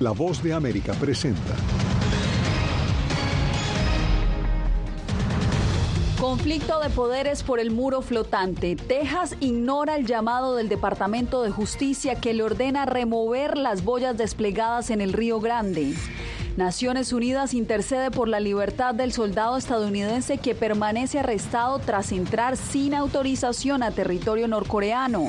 La 0.00 0.12
voz 0.12 0.44
de 0.44 0.52
América 0.52 0.92
presenta. 0.92 1.56
Conflicto 6.20 6.78
de 6.78 6.88
poderes 6.90 7.42
por 7.42 7.58
el 7.58 7.72
muro 7.72 8.00
flotante. 8.00 8.76
Texas 8.76 9.34
ignora 9.40 9.96
el 9.96 10.06
llamado 10.06 10.54
del 10.54 10.68
Departamento 10.68 11.42
de 11.42 11.50
Justicia 11.50 12.14
que 12.14 12.32
le 12.32 12.44
ordena 12.44 12.86
remover 12.86 13.58
las 13.58 13.82
boyas 13.82 14.16
desplegadas 14.16 14.90
en 14.90 15.00
el 15.00 15.12
Río 15.12 15.40
Grande. 15.40 15.94
Naciones 16.56 17.12
Unidas 17.12 17.52
intercede 17.52 18.12
por 18.12 18.28
la 18.28 18.38
libertad 18.38 18.94
del 18.94 19.12
soldado 19.12 19.56
estadounidense 19.56 20.38
que 20.38 20.54
permanece 20.54 21.18
arrestado 21.18 21.80
tras 21.80 22.12
entrar 22.12 22.56
sin 22.56 22.94
autorización 22.94 23.82
a 23.82 23.90
territorio 23.90 24.46
norcoreano. 24.46 25.28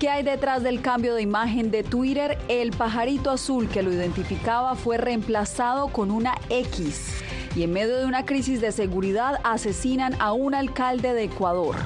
¿Qué 0.00 0.08
hay 0.08 0.24
detrás 0.24 0.62
del 0.64 0.80
cambio 0.80 1.14
de 1.14 1.22
imagen 1.22 1.70
de 1.70 1.84
Twitter? 1.84 2.36
El 2.48 2.72
pajarito 2.72 3.30
azul 3.30 3.68
que 3.68 3.82
lo 3.82 3.92
identificaba 3.92 4.74
fue 4.74 4.98
reemplazado 4.98 5.88
con 5.88 6.10
una 6.10 6.34
X. 6.50 7.22
Y 7.54 7.62
en 7.62 7.72
medio 7.72 7.98
de 7.98 8.04
una 8.04 8.26
crisis 8.26 8.60
de 8.60 8.72
seguridad 8.72 9.40
asesinan 9.44 10.14
a 10.18 10.32
un 10.32 10.54
alcalde 10.54 11.14
de 11.14 11.24
Ecuador. 11.24 11.76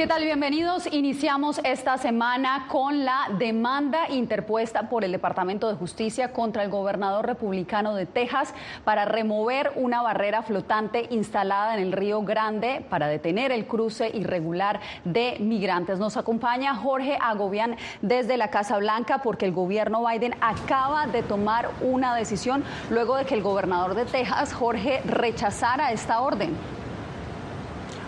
¿Qué 0.00 0.06
tal? 0.06 0.24
Bienvenidos. 0.24 0.90
Iniciamos 0.90 1.60
esta 1.62 1.98
semana 1.98 2.68
con 2.68 3.04
la 3.04 3.28
demanda 3.38 4.08
interpuesta 4.08 4.88
por 4.88 5.04
el 5.04 5.12
Departamento 5.12 5.68
de 5.68 5.74
Justicia 5.74 6.32
contra 6.32 6.62
el 6.62 6.70
gobernador 6.70 7.26
republicano 7.26 7.94
de 7.94 8.06
Texas 8.06 8.54
para 8.82 9.04
remover 9.04 9.72
una 9.76 10.00
barrera 10.00 10.40
flotante 10.42 11.06
instalada 11.10 11.74
en 11.74 11.82
el 11.82 11.92
Río 11.92 12.22
Grande 12.22 12.82
para 12.88 13.08
detener 13.08 13.52
el 13.52 13.66
cruce 13.66 14.08
irregular 14.08 14.80
de 15.04 15.36
migrantes. 15.38 15.98
Nos 15.98 16.16
acompaña 16.16 16.76
Jorge 16.76 17.18
Agobián 17.20 17.76
desde 18.00 18.38
la 18.38 18.48
Casa 18.48 18.78
Blanca 18.78 19.18
porque 19.18 19.44
el 19.44 19.52
gobierno 19.52 20.02
Biden 20.06 20.34
acaba 20.40 21.08
de 21.08 21.22
tomar 21.22 21.68
una 21.82 22.14
decisión 22.14 22.64
luego 22.88 23.16
de 23.16 23.26
que 23.26 23.34
el 23.34 23.42
gobernador 23.42 23.94
de 23.94 24.06
Texas, 24.06 24.54
Jorge, 24.54 25.02
rechazara 25.04 25.92
esta 25.92 26.22
orden. 26.22 26.79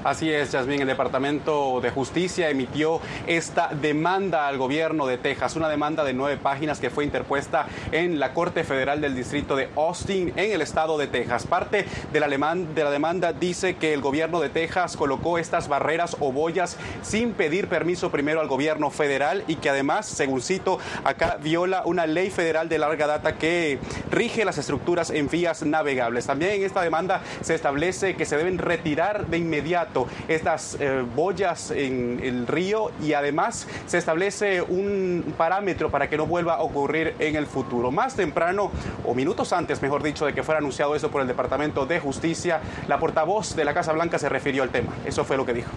Así 0.05 0.33
es, 0.33 0.51
Yasmín. 0.51 0.81
El 0.81 0.89
Departamento 0.89 1.81
de 1.81 1.93
Justicia 1.93 2.51
emitió 2.51 3.01
esta 3.29 3.69
demanda 3.69 4.49
al 4.49 4.59
gobierno 4.59 5.07
de 5.07 5.17
Texas, 5.17 5.55
una 5.55 5.69
demanda 5.69 6.03
de 6.03 6.13
nueve 6.13 6.41
páginas 6.43 6.81
que 6.81 6.91
fue 6.91 7.05
interpuesta 7.05 7.67
en 7.93 8.19
la 8.19 8.35
Corte 8.35 8.65
Federal 8.65 9.01
del 9.01 9.15
Distrito 9.15 9.55
de 9.55 9.69
Austin, 9.77 10.33
en 10.35 10.51
el 10.51 10.61
estado 10.61 10.99
de 10.99 11.07
Texas. 11.07 11.47
Parte 11.47 11.87
de 12.13 12.19
la, 12.19 12.27
de 12.27 12.85
la 12.85 12.91
demanda 12.91 13.33
dice 13.33 13.77
que 13.77 13.95
el 13.95 14.01
gobierno 14.01 14.41
de 14.41 14.49
Texas 14.49 14.97
colocó 14.97 15.39
estas 15.39 15.69
barreras 15.69 16.17
o 16.19 16.33
boyas 16.33 16.79
sin 17.03 17.33
pedir 17.33 17.69
permiso 17.69 18.11
primero 18.11 18.41
al 18.41 18.49
gobierno 18.49 18.91
federal 18.91 19.45
y 19.47 19.55
que 19.55 19.71
además, 19.71 20.07
según 20.07 20.43
cito, 20.43 20.81
acá 21.05 21.39
viola 21.41 21.83
una 21.85 22.09
ley 22.09 22.31
federal 22.31 22.69
de 22.69 22.79
larga 22.79 23.07
data 23.07 23.37
que 23.37 23.79
rige 24.11 24.45
las 24.45 24.59
estructuras 24.59 25.11
en 25.11 25.29
vías 25.29 25.63
navegables. 25.63 26.27
También 26.27 26.55
en 26.55 26.65
esta 26.65 26.83
demanda 26.83 27.23
se 27.41 27.55
establece 27.55 28.17
que 28.17 28.25
se 28.25 28.37
deben 28.37 28.59
retirar 28.59 29.29
de 29.29 29.39
inmediato 29.39 29.92
estas 30.29 30.77
eh, 30.81 31.05
boyas 31.15 31.71
en 31.71 32.21
el 32.23 32.47
río 32.47 32.91
y 33.03 33.13
además 33.13 33.67
se 33.87 33.99
establece 33.99 34.63
un 34.63 35.35
parámetro 35.37 35.91
para 35.91 36.09
que 36.09 36.17
no 36.17 36.27
vuelva 36.27 36.55
a 36.55 36.63
ocurrir 36.63 37.15
en 37.19 37.37
el 37.37 37.47
futuro. 37.47 37.91
Más 37.91 38.15
temprano, 38.15 38.71
o 39.05 39.15
minutos 39.15 39.53
antes, 39.53 39.83
mejor 39.83 40.03
dicho, 40.03 40.27
de 40.27 40.35
que 40.35 40.43
fuera 40.43 40.59
anunciado 40.59 40.95
eso 40.95 41.11
por 41.11 41.23
el 41.23 41.29
Departamento 41.29 41.87
de 41.87 42.01
Justicia, 42.01 42.61
la 42.89 42.99
portavoz 42.99 43.55
de 43.55 43.65
la 43.65 43.75
Casa 43.75 43.93
Blanca 43.93 44.19
se 44.19 44.29
refirió 44.29 44.63
al 44.63 44.71
tema. 44.71 44.93
Eso 45.05 45.25
fue 45.25 45.37
lo 45.37 45.47
que 45.47 45.55
dijo. 45.55 45.71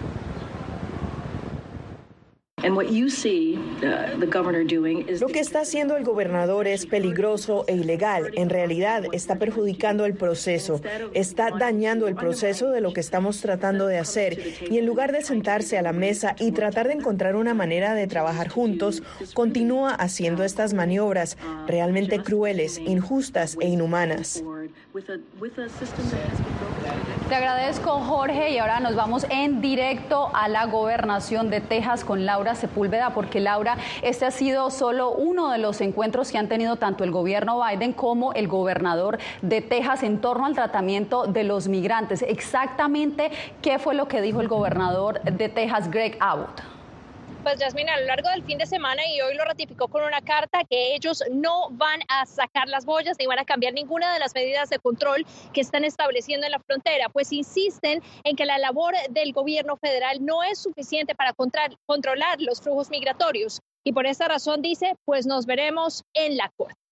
Lo 5.20 5.28
que 5.28 5.40
está 5.40 5.60
haciendo 5.60 5.96
el 5.96 6.04
gobernador 6.04 6.66
es 6.66 6.86
peligroso 6.86 7.64
e 7.68 7.74
ilegal. 7.74 8.30
En 8.34 8.50
realidad 8.50 9.04
está 9.12 9.36
perjudicando 9.36 10.04
el 10.04 10.14
proceso, 10.14 10.80
está 11.14 11.50
dañando 11.50 12.08
el 12.08 12.14
proceso 12.14 12.70
de 12.70 12.80
lo 12.80 12.92
que 12.92 13.00
estamos 13.00 13.40
tratando 13.40 13.86
de 13.86 13.98
hacer. 13.98 14.38
Y 14.70 14.78
en 14.78 14.86
lugar 14.86 15.12
de 15.12 15.22
sentarse 15.22 15.78
a 15.78 15.82
la 15.82 15.92
mesa 15.92 16.34
y 16.38 16.52
tratar 16.52 16.88
de 16.88 16.94
encontrar 16.94 17.36
una 17.36 17.54
manera 17.54 17.94
de 17.94 18.06
trabajar 18.06 18.48
juntos, 18.48 19.02
continúa 19.34 19.94
haciendo 19.94 20.44
estas 20.44 20.74
maniobras 20.74 21.36
realmente 21.66 22.22
crueles, 22.22 22.78
injustas 22.78 23.56
e 23.60 23.68
inhumanas. 23.68 24.42
Te 27.28 27.34
agradezco, 27.34 27.90
Jorge, 27.90 28.50
y 28.50 28.58
ahora 28.58 28.80
nos 28.80 28.96
vamos 28.96 29.26
en 29.28 29.60
directo 29.60 30.30
a 30.32 30.48
la 30.48 30.64
gobernación 30.64 31.50
de 31.50 31.60
Texas 31.60 32.02
con 32.02 32.24
Laura 32.24 32.54
Sepúlveda, 32.54 33.12
porque 33.12 33.40
Laura, 33.40 33.76
este 34.00 34.24
ha 34.24 34.30
sido 34.30 34.70
solo 34.70 35.10
uno 35.10 35.50
de 35.50 35.58
los 35.58 35.82
encuentros 35.82 36.32
que 36.32 36.38
han 36.38 36.48
tenido 36.48 36.76
tanto 36.76 37.04
el 37.04 37.10
gobierno 37.10 37.60
Biden 37.62 37.92
como 37.92 38.32
el 38.32 38.48
gobernador 38.48 39.18
de 39.42 39.60
Texas 39.60 40.02
en 40.02 40.18
torno 40.20 40.46
al 40.46 40.54
tratamiento 40.54 41.26
de 41.26 41.44
los 41.44 41.68
migrantes. 41.68 42.22
Exactamente, 42.22 43.30
¿qué 43.60 43.78
fue 43.78 43.94
lo 43.94 44.08
que 44.08 44.22
dijo 44.22 44.40
el 44.40 44.48
gobernador 44.48 45.20
de 45.20 45.48
Texas, 45.50 45.90
Greg 45.90 46.16
Abbott? 46.20 46.75
Pues 47.46 47.60
Yasmina, 47.60 47.94
a 47.94 48.00
lo 48.00 48.06
largo 48.06 48.28
del 48.30 48.42
fin 48.42 48.58
de 48.58 48.66
semana 48.66 49.06
y 49.06 49.20
hoy 49.20 49.36
lo 49.36 49.44
ratificó 49.44 49.86
con 49.86 50.02
una 50.02 50.20
carta 50.20 50.64
que 50.68 50.96
ellos 50.96 51.22
no 51.30 51.68
van 51.70 52.00
a 52.08 52.26
sacar 52.26 52.66
las 52.66 52.84
boyas 52.84 53.16
ni 53.20 53.26
van 53.26 53.38
a 53.38 53.44
cambiar 53.44 53.72
ninguna 53.72 54.12
de 54.12 54.18
las 54.18 54.34
medidas 54.34 54.68
de 54.68 54.80
control 54.80 55.24
que 55.52 55.60
están 55.60 55.84
estableciendo 55.84 56.44
en 56.44 56.50
la 56.50 56.58
frontera, 56.58 57.08
pues 57.08 57.32
insisten 57.32 58.02
en 58.24 58.34
que 58.34 58.46
la 58.46 58.58
labor 58.58 58.94
del 59.10 59.32
gobierno 59.32 59.76
federal 59.76 60.24
no 60.24 60.42
es 60.42 60.58
suficiente 60.58 61.14
para 61.14 61.34
controlar 61.86 62.40
los 62.40 62.60
flujos 62.60 62.90
migratorios. 62.90 63.60
Y 63.84 63.92
por 63.92 64.06
esa 64.06 64.26
razón 64.26 64.60
dice, 64.60 64.96
pues 65.04 65.24
nos 65.24 65.46
veremos 65.46 66.02
en 66.14 66.36
la 66.36 66.50
corte. 66.56 66.85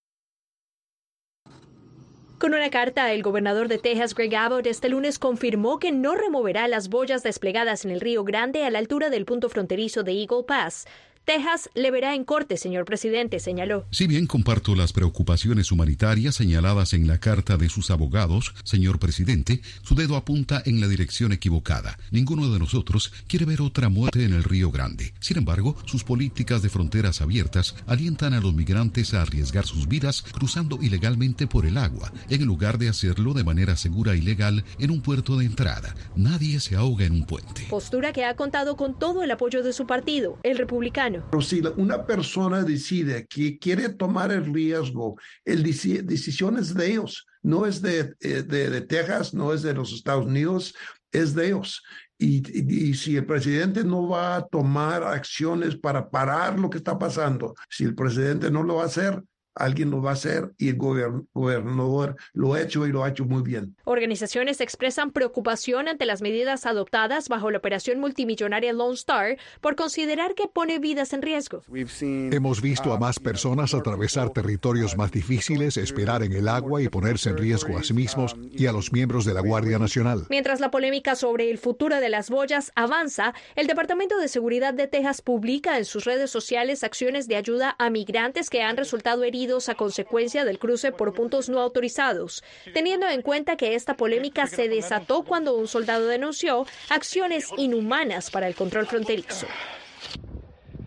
Con 2.44 2.53
una 2.53 2.69
carta, 2.69 3.10
el 3.10 3.22
gobernador 3.22 3.69
de 3.69 3.78
Texas, 3.78 4.15
Greg 4.15 4.37
Abbott, 4.37 4.66
este 4.66 4.91
lunes 4.91 5.19
confirmó 5.19 5.78
que 5.78 5.93
no 5.93 6.15
removerá 6.15 6.69
las 6.69 6.91
boyas 6.91 7.22
desplegadas 7.22 7.87
en 7.87 7.91
el 7.91 8.03
Río 8.03 8.22
Grande 8.22 8.66
a 8.66 8.71
la 8.71 8.81
altura 8.81 9.09
del 9.09 9.25
punto 9.25 9.49
fronterizo 9.49 10.03
de 10.03 10.12
Eagle 10.12 10.43
Pass. 10.47 10.84
Texas 11.25 11.71
le 11.75 11.91
verá 11.91 12.15
en 12.15 12.25
corte, 12.25 12.59
señor 12.59 12.85
presidente, 12.85 13.41
señaló. 13.41 13.87
Si 13.91 14.07
bien 14.07 14.27
comparto 14.27 14.75
las 14.75 14.93
preocupaciones 14.93 15.73
humanitarias 15.73 16.35
señaladas 16.35 16.93
en 16.93 17.07
la 17.07 17.19
carta 17.19 17.57
de 17.57 17.71
sus 17.71 17.91
abogados, 17.91 18.55
señor 18.62 18.99
presidente, 18.99 19.62
su 19.83 19.95
dedo 19.95 20.17
apunta 20.17 20.62
en 20.67 20.83
la 20.83 20.87
dirección 20.87 21.33
equivocada. 21.33 21.97
Ninguno 22.11 22.53
de 22.53 22.59
nosotros 22.59 23.11
quiere 23.27 23.47
ver 23.47 23.62
otra 23.62 23.89
muerte 23.89 24.23
en 24.23 24.35
el 24.35 24.45
Río 24.45 24.71
Grande. 24.71 25.15
Sin 25.19 25.39
embargo, 25.39 25.77
sus 25.87 26.05
políticas 26.05 26.61
de 26.61 26.69
fronteras 26.69 27.23
abiertas 27.23 27.75
alientan 27.87 28.35
a 28.35 28.41
los 28.41 28.53
migrantes 28.53 29.15
a 29.15 29.23
arriesgar 29.23 29.65
sus 29.65 29.89
vidas 29.89 30.23
cruzando 30.31 30.79
ilegalmente 30.83 31.47
por 31.47 31.65
el 31.65 31.79
agua, 31.79 32.12
en 32.29 32.45
lugar 32.45 32.77
de 32.77 32.91
hacerlo 32.91 33.33
de 33.33 33.45
manera 33.45 33.77
segura 33.77 34.15
y 34.15 34.21
legal 34.21 34.62
en 34.79 34.91
un 34.91 35.01
puerto 35.01 35.39
de 35.39 35.47
entrada. 35.47 35.95
Nadie 36.17 36.61
se 36.61 36.77
ahoga 36.77 37.06
en 37.06 37.12
un 37.12 37.25
puente. 37.25 37.67
Postura 37.71 38.12
que 38.12 38.27
ha 38.27 38.37
contado 38.37 38.77
con 38.77 38.99
todo 38.99 39.23
el 39.23 39.31
apoyo 39.31 39.62
de 39.62 39.73
su 39.73 39.87
partido, 39.87 40.39
el 40.43 40.59
republicano. 40.59 41.14
Pero 41.31 41.43
si 41.43 41.63
una 41.77 42.07
persona 42.07 42.63
decide 42.63 43.27
que 43.27 43.59
quiere 43.59 43.91
tomar 43.91 44.33
el 44.33 44.53
riesgo, 44.53 45.17
el 45.45 45.63
decisión 45.63 46.59
es 46.59 46.75
de 46.75 46.93
ellos, 46.93 47.27
no 47.43 47.67
es 47.67 47.83
de, 47.83 48.15
eh, 48.21 48.43
de, 48.43 48.81
Texas, 48.83 49.35
no 49.35 49.53
es 49.53 49.63
de 49.63 49.75
los 49.75 49.93
Estados 49.93 50.27
Unidos, 50.27 50.75
es 51.13 51.35
de 51.35 51.49
ellos. 51.49 51.83
Y, 52.17 52.89
y, 52.91 52.95
si 52.95 53.17
el 53.17 53.27
presidente 53.27 53.85
no 53.85 54.09
va 54.09 54.37
a 54.37 54.47
tomar 54.47 55.03
acciones 55.03 55.77
para 55.77 56.09
parar 56.09 56.59
lo 56.59 56.71
que 56.71 56.79
está 56.79 56.99
pasando, 56.99 57.55
si 57.69 57.85
el 57.85 57.95
presidente 57.95 58.51
no 58.51 58.63
lo 58.63 58.77
va 58.77 58.85
a 58.85 58.87
hacer, 58.87 59.23
alguien 59.55 59.91
lo 59.91 60.03
va 60.03 60.11
a 60.11 60.15
hacer 60.15 60.53
y 60.59 60.69
el 60.69 60.77
gobernador 60.77 62.17
lo 62.33 62.55
ha 62.55 62.61
hecho 62.61 62.87
y 62.87 62.93
lo 62.93 63.05
ha 63.05 63.09
hecho 63.09 63.25
muy 63.25 63.43
bien. 63.43 63.77
Organizaciones 63.85 64.61
expresan 64.61 65.12
preocupación 65.12 65.89
ante 65.89 66.06
las 66.06 66.23
medidas 66.23 66.67
adoptadas 66.67 67.29
bajo 67.29 67.51
la 67.51 67.59
operación 67.59 68.01
multimillonaria 68.01 68.73
Lone 68.73 68.95
Star 68.95 69.37
por 69.61 69.77
considerar 69.77 70.35
que 70.35 70.49
pone 70.49 70.79
vidas 70.79 71.12
en 71.12 71.23
riesgo. 71.23 71.62
Hemos 71.71 72.61
visto 72.61 72.93
a 72.93 72.99
más 72.99 73.19
personas 73.19 73.75
atravesar 73.75 74.31
territorios 74.31 74.97
más 74.97 75.12
difíciles, 75.12 75.77
esperar 75.77 76.23
en 76.23 76.33
el 76.33 76.49
agua 76.49 76.83
y 76.83 76.89
ponerse 76.89 77.31
en 77.31 77.39
riesgo 77.39 77.79
a 77.79 77.83
sí 77.83 77.95
mismos 77.95 78.35
y 78.53 78.67
a 78.67 78.73
los 78.73 78.93
miembros 78.93 79.25
de 79.25 79.35
la 79.35 79.41
Guardia 79.41 79.79
Nacional. 79.79 80.27
Mientras 80.31 80.61
la 80.61 80.71
polémica 80.71 81.15
sobre 81.15 81.50
el 81.50 81.59
futuro 81.59 82.00
de 82.00 82.09
las 82.09 82.31
boyas 82.31 82.73
avanza, 82.75 83.35
el 83.55 83.67
Departamento 83.67 84.19
de 84.19 84.29
Seguridad 84.29 84.75
de 84.75 84.89
Texas 84.89 85.23
publica 85.23 85.79
en 85.79 85.85
sus 85.85 86.05
redes 86.05 86.31
sociales 86.31 86.83
acciones 86.83 87.29
de 87.29 87.37
ayuda 87.37 87.77
a 87.79 87.91
migrantes 87.91 88.50
que 88.50 88.62
han 88.62 88.77
resultado 88.77 89.23
heridos 89.25 89.44
a 89.44 89.75
consecuencia 89.75 90.43
del 90.44 90.58
cruce 90.58 90.91
por 90.91 91.12
puntos 91.12 91.50
no 91.50 91.61
autorizados, 91.61 92.43
teniendo 92.73 93.06
en 93.06 93.20
cuenta 93.20 93.56
que 93.56 93.75
esta 93.75 93.94
polémica 93.94 94.46
se 94.46 94.69
desató 94.69 95.23
cuando 95.23 95.55
un 95.55 95.69
soldado 95.69 96.06
denunció 96.06 96.67
acciones 96.88 97.50
inhumanas 97.58 98.31
para 98.31 98.46
el 98.46 98.55
control 98.55 98.87
fronterizo. 98.87 99.46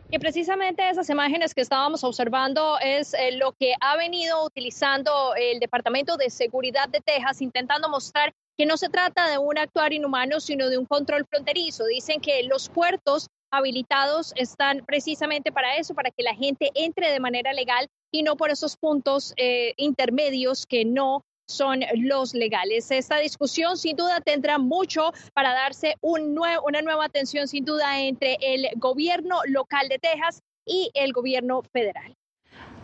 que 0.09 0.19
precisamente 0.19 0.89
esas 0.89 1.09
imágenes 1.09 1.53
que 1.53 1.61
estábamos 1.61 2.03
observando 2.03 2.79
es 2.79 3.13
eh, 3.13 3.33
lo 3.33 3.51
que 3.51 3.73
ha 3.79 3.95
venido 3.97 4.43
utilizando 4.43 5.35
el 5.35 5.59
Departamento 5.59 6.17
de 6.17 6.29
Seguridad 6.29 6.89
de 6.89 7.01
Texas, 7.01 7.41
intentando 7.41 7.89
mostrar 7.89 8.33
que 8.57 8.65
no 8.65 8.77
se 8.77 8.89
trata 8.89 9.29
de 9.29 9.37
un 9.37 9.57
actuar 9.57 9.93
inhumano, 9.93 10.39
sino 10.39 10.69
de 10.69 10.77
un 10.77 10.85
control 10.85 11.25
fronterizo. 11.29 11.85
Dicen 11.85 12.21
que 12.21 12.41
los 12.43 12.69
puertos 12.69 13.27
habilitados 13.51 14.33
están 14.35 14.83
precisamente 14.85 15.51
para 15.51 15.77
eso, 15.77 15.93
para 15.93 16.11
que 16.11 16.23
la 16.23 16.35
gente 16.35 16.71
entre 16.75 17.11
de 17.11 17.19
manera 17.19 17.53
legal 17.53 17.87
y 18.11 18.23
no 18.23 18.35
por 18.35 18.49
esos 18.49 18.77
puntos 18.77 19.33
eh, 19.37 19.73
intermedios 19.77 20.65
que 20.65 20.85
no 20.85 21.23
son 21.47 21.81
los 21.95 22.33
legales. 22.33 22.91
Esta 22.91 23.17
discusión 23.17 23.77
sin 23.77 23.95
duda 23.95 24.19
tendrá 24.21 24.57
mucho 24.57 25.13
para 25.33 25.53
darse 25.53 25.95
un 26.01 26.37
una 26.63 26.81
nueva 26.81 27.05
atención 27.05 27.47
sin 27.47 27.65
duda 27.65 27.99
entre 27.99 28.37
el 28.41 28.67
gobierno 28.75 29.39
local 29.47 29.87
de 29.87 29.97
Texas 29.97 30.41
y 30.65 30.91
el 30.93 31.13
gobierno 31.13 31.61
federal. 31.71 32.13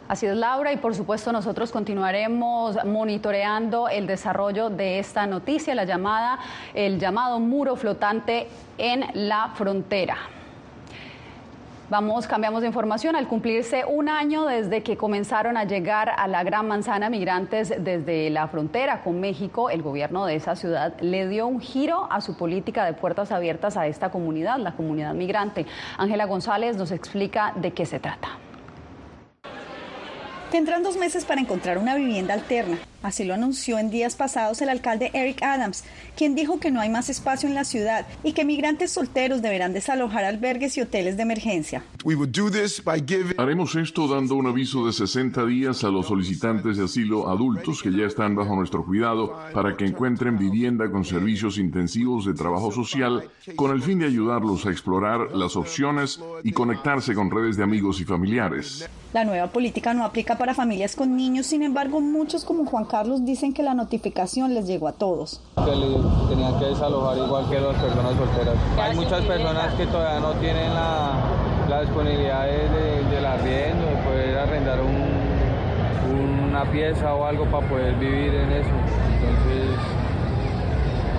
Así 0.08 0.26
es, 0.26 0.36
Laura, 0.36 0.74
y 0.74 0.78
por 0.78 0.96
supuesto 0.96 1.32
nosotros 1.32 1.72
continuaremos 1.72 2.78
monitoreando 2.86 3.88
el 3.88 4.06
desarrollo 4.06 4.70
de 4.70 5.00
esta 5.00 5.26
noticia, 5.26 5.76
la 5.76 5.86
llamada, 5.86 6.40
el 6.74 7.00
llamado 7.00 7.40
muro 7.40 7.76
flotante 7.76 8.48
en 8.78 9.06
la 9.14 9.54
frontera. 9.56 10.18
Vamos, 11.94 12.26
cambiamos 12.26 12.62
de 12.62 12.68
información. 12.70 13.16
Al 13.16 13.28
cumplirse 13.28 13.86
un 13.86 14.10
año 14.10 14.48
desde 14.48 14.82
que 14.82 14.98
comenzaron 14.98 15.58
a 15.58 15.66
llegar 15.66 16.12
a 16.18 16.28
la 16.28 16.44
Gran 16.44 16.68
Manzana 16.68 17.08
migrantes 17.12 17.72
desde 17.78 18.32
la 18.32 18.48
frontera 18.48 19.04
con 19.04 19.20
México, 19.20 19.70
el 19.70 19.84
gobierno 19.84 20.26
de 20.26 20.36
esa 20.36 20.56
ciudad 20.56 21.00
le 21.02 21.28
dio 21.28 21.46
un 21.46 21.62
giro 21.62 22.08
a 22.12 22.20
su 22.22 22.36
política 22.36 22.84
de 22.84 22.94
puertas 22.94 23.32
abiertas 23.32 23.78
a 23.78 23.86
esta 23.86 24.10
comunidad, 24.10 24.58
la 24.58 24.72
comunidad 24.72 25.14
migrante. 25.14 25.68
Ángela 25.96 26.26
González 26.26 26.78
nos 26.78 26.90
explica 26.90 27.54
de 27.58 27.74
qué 27.74 27.86
se 27.86 28.00
trata. 28.00 28.40
Tendrán 30.50 30.82
dos 30.82 30.98
meses 30.98 31.26
para 31.26 31.42
encontrar 31.42 31.78
una 31.78 31.94
vivienda 31.94 32.34
alterna. 32.34 32.80
Así 33.04 33.26
lo 33.26 33.34
anunció 33.34 33.80
en 33.80 33.90
días 33.90 34.16
pasados 34.16 34.62
el 34.62 34.70
alcalde 34.70 35.12
Eric 35.14 35.44
Adams, 35.44 35.84
quien 36.16 36.36
dijo 36.36 36.62
que 36.62 36.72
no 36.72 36.80
hay 36.80 36.90
más 36.90 37.10
espacio 37.10 37.50
en 37.50 37.54
la 37.54 37.66
ciudad 37.66 38.08
y 38.24 38.32
que 38.32 38.46
migrantes 38.46 38.92
solteros 38.92 39.42
deberán 39.42 39.74
desalojar 39.74 40.24
albergues 40.24 40.78
y 40.78 40.82
hoteles 40.82 41.18
de 41.18 41.24
emergencia. 41.24 41.84
Haremos 43.38 43.76
esto 43.76 44.08
dando 44.08 44.36
un 44.36 44.48
aviso 44.48 44.86
de 44.86 44.94
60 44.94 45.46
días 45.46 45.84
a 45.84 45.90
los 45.90 46.08
solicitantes 46.08 46.78
de 46.78 46.86
asilo 46.86 47.30
adultos 47.30 47.84
que 47.84 47.92
ya 47.92 48.06
están 48.06 48.36
bajo 48.36 48.56
nuestro 48.56 48.86
cuidado 48.86 49.38
para 49.54 49.76
que 49.76 49.86
encuentren 49.86 50.38
vivienda 50.38 50.90
con 50.90 51.04
servicios 51.04 51.58
intensivos 51.58 52.26
de 52.26 52.34
trabajo 52.34 52.72
social 52.72 53.30
con 53.58 53.72
el 53.72 53.82
fin 53.82 54.00
de 54.00 54.06
ayudarlos 54.06 54.66
a 54.66 54.72
explorar 54.72 55.32
las 55.36 55.58
opciones 55.58 56.22
y 56.44 56.54
conectarse 56.54 57.14
con 57.14 57.30
redes 57.30 57.58
de 57.58 57.64
amigos 57.64 58.00
y 58.00 58.06
familiares. 58.06 58.90
La 59.14 59.26
nueva 59.26 59.48
política 59.48 59.94
no 59.94 60.06
aplica 60.06 60.40
para 60.40 60.56
familias 60.56 60.96
con 60.96 61.16
niños, 61.16 61.46
sin 61.46 61.62
embargo, 61.62 62.02
muchos 62.02 62.44
como 62.44 62.66
Juan 62.66 62.86
Carlos 62.94 63.26
dicen 63.26 63.54
que 63.54 63.64
la 63.64 63.74
notificación 63.74 64.54
les 64.54 64.68
llegó 64.68 64.88
a 64.88 64.92
todos. 64.92 65.42
Que 65.56 65.72
tenían 66.30 66.60
que 66.60 66.66
desalojar 66.66 67.18
igual 67.18 67.50
que 67.50 67.60
las 67.60 67.76
personas 67.82 68.16
solteras. 68.16 68.56
Hay 68.80 68.96
muchas 68.96 69.26
personas 69.26 69.74
que 69.74 69.88
todavía 69.88 70.20
no 70.20 70.34
tienen 70.34 70.72
la, 70.76 71.82
disponibilidad 71.82 72.46
de, 72.46 73.04
del 73.10 73.26
arriendo, 73.26 73.84
de 73.88 73.96
poder 74.04 74.38
arrendar 74.38 74.78
una 76.52 76.72
pieza 76.72 77.16
o 77.16 77.26
algo 77.26 77.46
para 77.46 77.68
poder 77.68 77.96
vivir 77.96 78.32
en 78.32 78.52
eso. 78.52 78.70
Entonces 78.70 79.70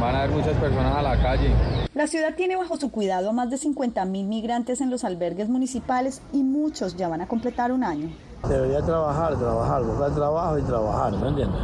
van 0.00 0.14
a 0.14 0.18
haber 0.22 0.30
muchas 0.30 0.56
personas 0.58 0.94
a 0.94 1.02
la 1.02 1.20
calle. 1.20 1.50
La 1.92 2.06
ciudad 2.06 2.36
tiene 2.36 2.54
bajo 2.54 2.76
su 2.76 2.92
cuidado 2.92 3.30
a 3.30 3.32
más 3.32 3.50
de 3.50 3.58
50 3.58 4.04
mil 4.04 4.28
migrantes 4.28 4.80
en 4.80 4.90
los 4.90 5.02
albergues 5.02 5.48
municipales 5.48 6.22
y 6.32 6.44
muchos 6.44 6.94
ya 6.96 7.08
van 7.08 7.22
a 7.22 7.26
completar 7.26 7.72
un 7.72 7.82
año. 7.82 8.10
Debería 8.48 8.82
trabajar, 8.82 9.38
trabajar, 9.38 9.82
buscar 9.82 10.14
trabajo 10.14 10.58
y 10.58 10.62
trabajar, 10.62 11.12
¿me 11.16 11.28
entiendes? 11.28 11.60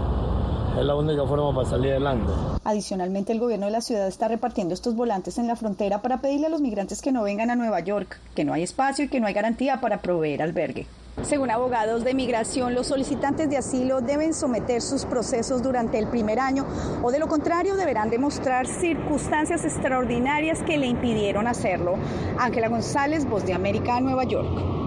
Es 0.78 0.84
la 0.84 0.94
única 0.94 1.26
forma 1.26 1.54
para 1.54 1.68
salir 1.68 1.90
adelante. 1.90 2.32
Adicionalmente, 2.64 3.32
el 3.32 3.40
gobierno 3.40 3.66
de 3.66 3.72
la 3.72 3.80
ciudad 3.80 4.06
está 4.06 4.28
repartiendo 4.28 4.72
estos 4.72 4.94
volantes 4.94 5.36
en 5.38 5.46
la 5.46 5.56
frontera 5.56 6.00
para 6.00 6.22
pedirle 6.22 6.46
a 6.46 6.50
los 6.50 6.60
migrantes 6.60 7.02
que 7.02 7.12
no 7.12 7.22
vengan 7.22 7.50
a 7.50 7.56
Nueva 7.56 7.80
York, 7.80 8.18
que 8.34 8.44
no 8.44 8.54
hay 8.54 8.62
espacio 8.62 9.04
y 9.04 9.08
que 9.08 9.20
no 9.20 9.26
hay 9.26 9.34
garantía 9.34 9.80
para 9.80 10.00
proveer 10.00 10.42
albergue. 10.42 10.86
Según 11.22 11.50
abogados 11.50 12.02
de 12.02 12.14
migración, 12.14 12.74
los 12.74 12.86
solicitantes 12.86 13.50
de 13.50 13.58
asilo 13.58 14.00
deben 14.00 14.32
someter 14.32 14.80
sus 14.80 15.04
procesos 15.04 15.62
durante 15.62 15.98
el 15.98 16.06
primer 16.06 16.38
año 16.38 16.64
o 17.02 17.10
de 17.10 17.18
lo 17.18 17.28
contrario 17.28 17.76
deberán 17.76 18.08
demostrar 18.08 18.66
circunstancias 18.66 19.64
extraordinarias 19.64 20.62
que 20.62 20.78
le 20.78 20.86
impidieron 20.86 21.46
hacerlo. 21.46 21.96
Ángela 22.38 22.68
González, 22.68 23.28
Voz 23.28 23.44
de 23.44 23.52
América, 23.52 24.00
Nueva 24.00 24.24
York. 24.24 24.79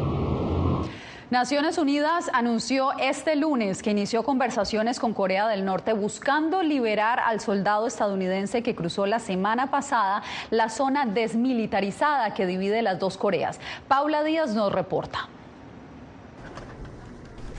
Naciones 1.33 1.79
Unidas 1.79 2.29
anunció 2.31 2.91
este 2.99 3.35
lunes 3.35 3.81
que 3.81 3.89
inició 3.89 4.21
conversaciones 4.21 4.99
con 4.99 5.15
Corea 5.15 5.47
del 5.47 5.65
Norte 5.65 5.93
buscando 5.93 6.61
liberar 6.61 7.19
al 7.19 7.39
soldado 7.39 7.87
estadounidense 7.87 8.61
que 8.61 8.75
cruzó 8.75 9.07
la 9.07 9.17
semana 9.17 9.71
pasada 9.71 10.21
la 10.51 10.69
zona 10.69 11.07
desmilitarizada 11.07 12.35
que 12.35 12.45
divide 12.45 12.83
las 12.83 12.99
dos 12.99 13.17
Coreas. 13.17 13.59
Paula 13.87 14.23
Díaz 14.23 14.53
nos 14.53 14.71
reporta. 14.71 15.27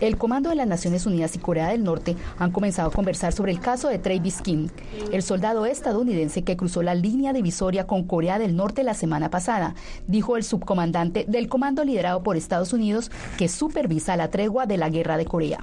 El 0.00 0.16
Comando 0.16 0.50
de 0.50 0.56
las 0.56 0.66
Naciones 0.66 1.06
Unidas 1.06 1.36
y 1.36 1.38
Corea 1.38 1.68
del 1.68 1.84
Norte 1.84 2.16
han 2.38 2.50
comenzado 2.50 2.88
a 2.88 2.92
conversar 2.92 3.32
sobre 3.32 3.52
el 3.52 3.60
caso 3.60 3.88
de 3.88 3.98
Travis 3.98 4.40
King, 4.42 4.68
el 5.12 5.22
soldado 5.22 5.66
estadounidense 5.66 6.42
que 6.42 6.56
cruzó 6.56 6.82
la 6.82 6.94
línea 6.94 7.32
divisoria 7.32 7.86
con 7.86 8.04
Corea 8.04 8.38
del 8.38 8.56
Norte 8.56 8.82
la 8.82 8.94
semana 8.94 9.30
pasada, 9.30 9.74
dijo 10.06 10.36
el 10.36 10.44
subcomandante 10.44 11.24
del 11.28 11.48
comando 11.48 11.84
liderado 11.84 12.22
por 12.22 12.36
Estados 12.36 12.72
Unidos 12.72 13.10
que 13.38 13.48
supervisa 13.48 14.16
la 14.16 14.30
tregua 14.30 14.66
de 14.66 14.78
la 14.78 14.88
guerra 14.88 15.16
de 15.16 15.26
Corea. 15.26 15.58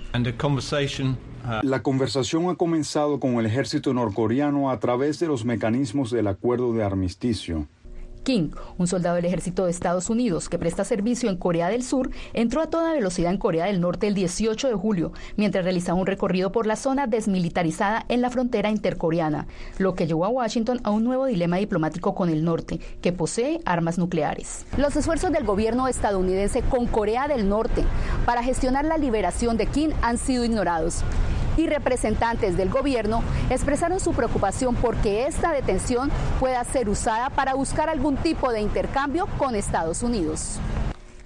Uh, 1.44 1.66
la 1.66 1.82
conversación 1.82 2.50
ha 2.50 2.56
comenzado 2.56 3.20
con 3.20 3.36
el 3.36 3.48
ejército 3.48 3.94
norcoreano 3.94 4.70
a 4.70 4.80
través 4.80 5.20
de 5.20 5.28
los 5.28 5.44
mecanismos 5.44 6.12
del 6.12 6.28
acuerdo 6.28 6.74
de 6.74 6.84
armisticio. 6.84 7.68
King, 8.24 8.50
un 8.78 8.88
soldado 8.88 9.16
del 9.16 9.26
ejército 9.26 9.66
de 9.66 9.72
Estados 9.72 10.10
Unidos 10.10 10.50
que 10.50 10.60
presta 10.60 10.84
servicio 10.84 11.30
en 11.30 11.38
Corea 11.38 11.70
del 11.70 11.84
Sur, 11.84 12.12
entró 12.34 12.62
a 12.62 12.70
toda 12.70 12.94
velocidad 12.94 13.32
en 13.32 13.38
Corea 13.38 13.66
del 13.66 13.82
Norte 13.82 14.08
el 14.08 14.14
18 14.14 14.68
de 14.68 14.76
julio, 14.76 15.12
mientras 15.38 15.64
realizaba 15.64 16.00
un 16.00 16.06
recorrido 16.06 16.52
por 16.52 16.68
la 16.68 16.76
zona 16.76 17.08
desmilitarizada 17.08 18.06
en 18.10 18.22
la 18.22 18.30
frontera 18.30 18.70
intercoreana, 18.70 19.48
lo 19.78 19.96
que 19.96 20.08
llevó 20.08 20.26
a 20.26 20.30
Washington 20.30 20.82
a 20.84 20.92
un 20.92 21.04
nuevo 21.04 21.26
dilema 21.26 21.58
diplomático 21.58 22.14
con 22.14 22.30
el 22.30 22.44
norte, 22.44 22.80
que 23.02 23.12
posee 23.12 23.60
armas 23.66 23.98
nucleares. 23.98 24.66
Los 24.78 24.96
esfuerzos 24.96 25.32
del 25.32 25.44
gobierno 25.44 25.88
estadounidense 25.88 26.62
con 26.62 26.88
Corea 26.88 27.28
del 27.28 27.50
Norte 27.50 27.84
para 28.26 28.44
gestionar 28.44 28.86
la 28.86 28.98
liberación 28.98 29.58
de 29.58 29.68
Kim 29.68 29.92
han 30.02 30.18
sido 30.18 30.46
ignorados 30.46 31.04
y 31.58 31.68
representantes 31.68 32.58
del 32.58 32.70
gobierno 32.70 33.24
expresaron 33.50 34.00
su 34.00 34.14
preocupación 34.14 34.76
porque 34.76 35.26
esta 35.26 35.52
detención 35.52 36.10
pueda 36.40 36.64
ser 36.64 36.90
usada 36.90 37.30
para 37.30 37.54
buscar 37.54 37.90
algún 37.90 38.18
tipo 38.18 38.52
de 38.52 38.62
intercambio 38.62 39.28
con 39.38 39.56
Estados 39.56 40.04
Unidos. 40.04 40.60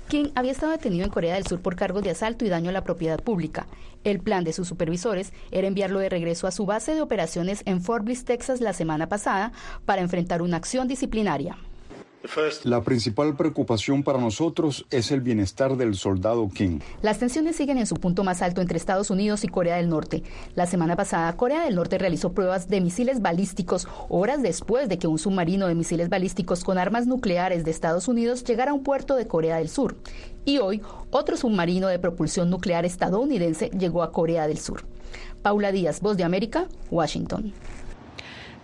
King 0.07 0.27
había 0.35 0.51
estado 0.51 0.71
detenido 0.71 1.03
en 1.03 1.09
Corea 1.09 1.33
del 1.33 1.47
Sur 1.47 1.61
por 1.61 1.75
cargos 1.75 2.03
de 2.03 2.11
asalto 2.11 2.45
y 2.45 2.49
daño 2.49 2.69
a 2.69 2.73
la 2.73 2.83
propiedad 2.83 3.19
pública. 3.19 3.65
El 4.03 4.19
plan 4.19 4.43
de 4.43 4.53
sus 4.53 4.67
supervisores 4.67 5.33
era 5.49 5.67
enviarlo 5.67 5.99
de 5.99 6.09
regreso 6.09 6.45
a 6.45 6.51
su 6.51 6.65
base 6.65 6.93
de 6.93 7.01
operaciones 7.01 7.63
en 7.65 7.81
Fort 7.81 8.05
Bliss, 8.05 8.23
Texas, 8.23 8.61
la 8.61 8.73
semana 8.73 9.09
pasada 9.09 9.51
para 9.85 10.01
enfrentar 10.01 10.43
una 10.43 10.57
acción 10.57 10.87
disciplinaria. 10.87 11.57
La 12.63 12.81
principal 12.81 13.35
preocupación 13.35 14.03
para 14.03 14.19
nosotros 14.19 14.85
es 14.89 15.11
el 15.11 15.21
bienestar 15.21 15.77
del 15.77 15.95
soldado 15.95 16.49
King. 16.49 16.79
Las 17.01 17.19
tensiones 17.19 17.55
siguen 17.55 17.77
en 17.77 17.85
su 17.85 17.95
punto 17.95 18.23
más 18.23 18.41
alto 18.41 18.61
entre 18.61 18.77
Estados 18.77 19.09
Unidos 19.09 19.43
y 19.43 19.47
Corea 19.47 19.77
del 19.77 19.89
Norte. 19.89 20.23
La 20.55 20.65
semana 20.65 20.95
pasada, 20.95 21.35
Corea 21.37 21.65
del 21.65 21.75
Norte 21.75 21.97
realizó 21.97 22.33
pruebas 22.33 22.67
de 22.67 22.81
misiles 22.81 23.21
balísticos 23.21 23.87
horas 24.09 24.41
después 24.41 24.89
de 24.89 24.97
que 24.97 25.07
un 25.07 25.19
submarino 25.19 25.67
de 25.67 25.75
misiles 25.75 26.09
balísticos 26.09 26.63
con 26.63 26.77
armas 26.77 27.07
nucleares 27.07 27.63
de 27.63 27.71
Estados 27.71 28.07
Unidos 28.07 28.43
llegara 28.43 28.71
a 28.71 28.73
un 28.73 28.83
puerto 28.83 29.15
de 29.15 29.27
Corea 29.27 29.57
del 29.57 29.69
Sur. 29.69 29.95
Y 30.45 30.57
hoy, 30.59 30.81
otro 31.11 31.37
submarino 31.37 31.87
de 31.87 31.99
propulsión 31.99 32.49
nuclear 32.49 32.85
estadounidense 32.85 33.69
llegó 33.69 34.03
a 34.03 34.11
Corea 34.11 34.47
del 34.47 34.57
Sur. 34.57 34.85
Paula 35.41 35.71
Díaz, 35.71 36.01
Voz 36.01 36.17
de 36.17 36.23
América, 36.23 36.67
Washington. 36.89 37.53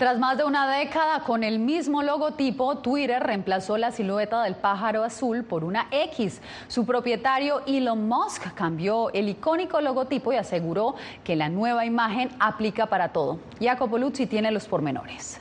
Tras 0.01 0.17
más 0.17 0.35
de 0.35 0.43
una 0.45 0.67
década 0.67 1.19
con 1.19 1.43
el 1.43 1.59
mismo 1.59 2.01
logotipo, 2.01 2.79
Twitter 2.79 3.21
reemplazó 3.21 3.77
la 3.77 3.91
silueta 3.91 4.41
del 4.41 4.55
pájaro 4.55 5.03
azul 5.03 5.43
por 5.43 5.63
una 5.63 5.85
X. 5.91 6.41
Su 6.67 6.87
propietario 6.87 7.61
Elon 7.67 8.07
Musk 8.07 8.51
cambió 8.55 9.11
el 9.13 9.29
icónico 9.29 9.79
logotipo 9.79 10.33
y 10.33 10.37
aseguró 10.37 10.95
que 11.23 11.35
la 11.35 11.49
nueva 11.49 11.85
imagen 11.85 12.31
aplica 12.39 12.87
para 12.87 13.09
todo. 13.09 13.37
Jacopo 13.61 13.99
Luzzi 13.99 14.25
tiene 14.25 14.49
los 14.49 14.65
pormenores. 14.65 15.39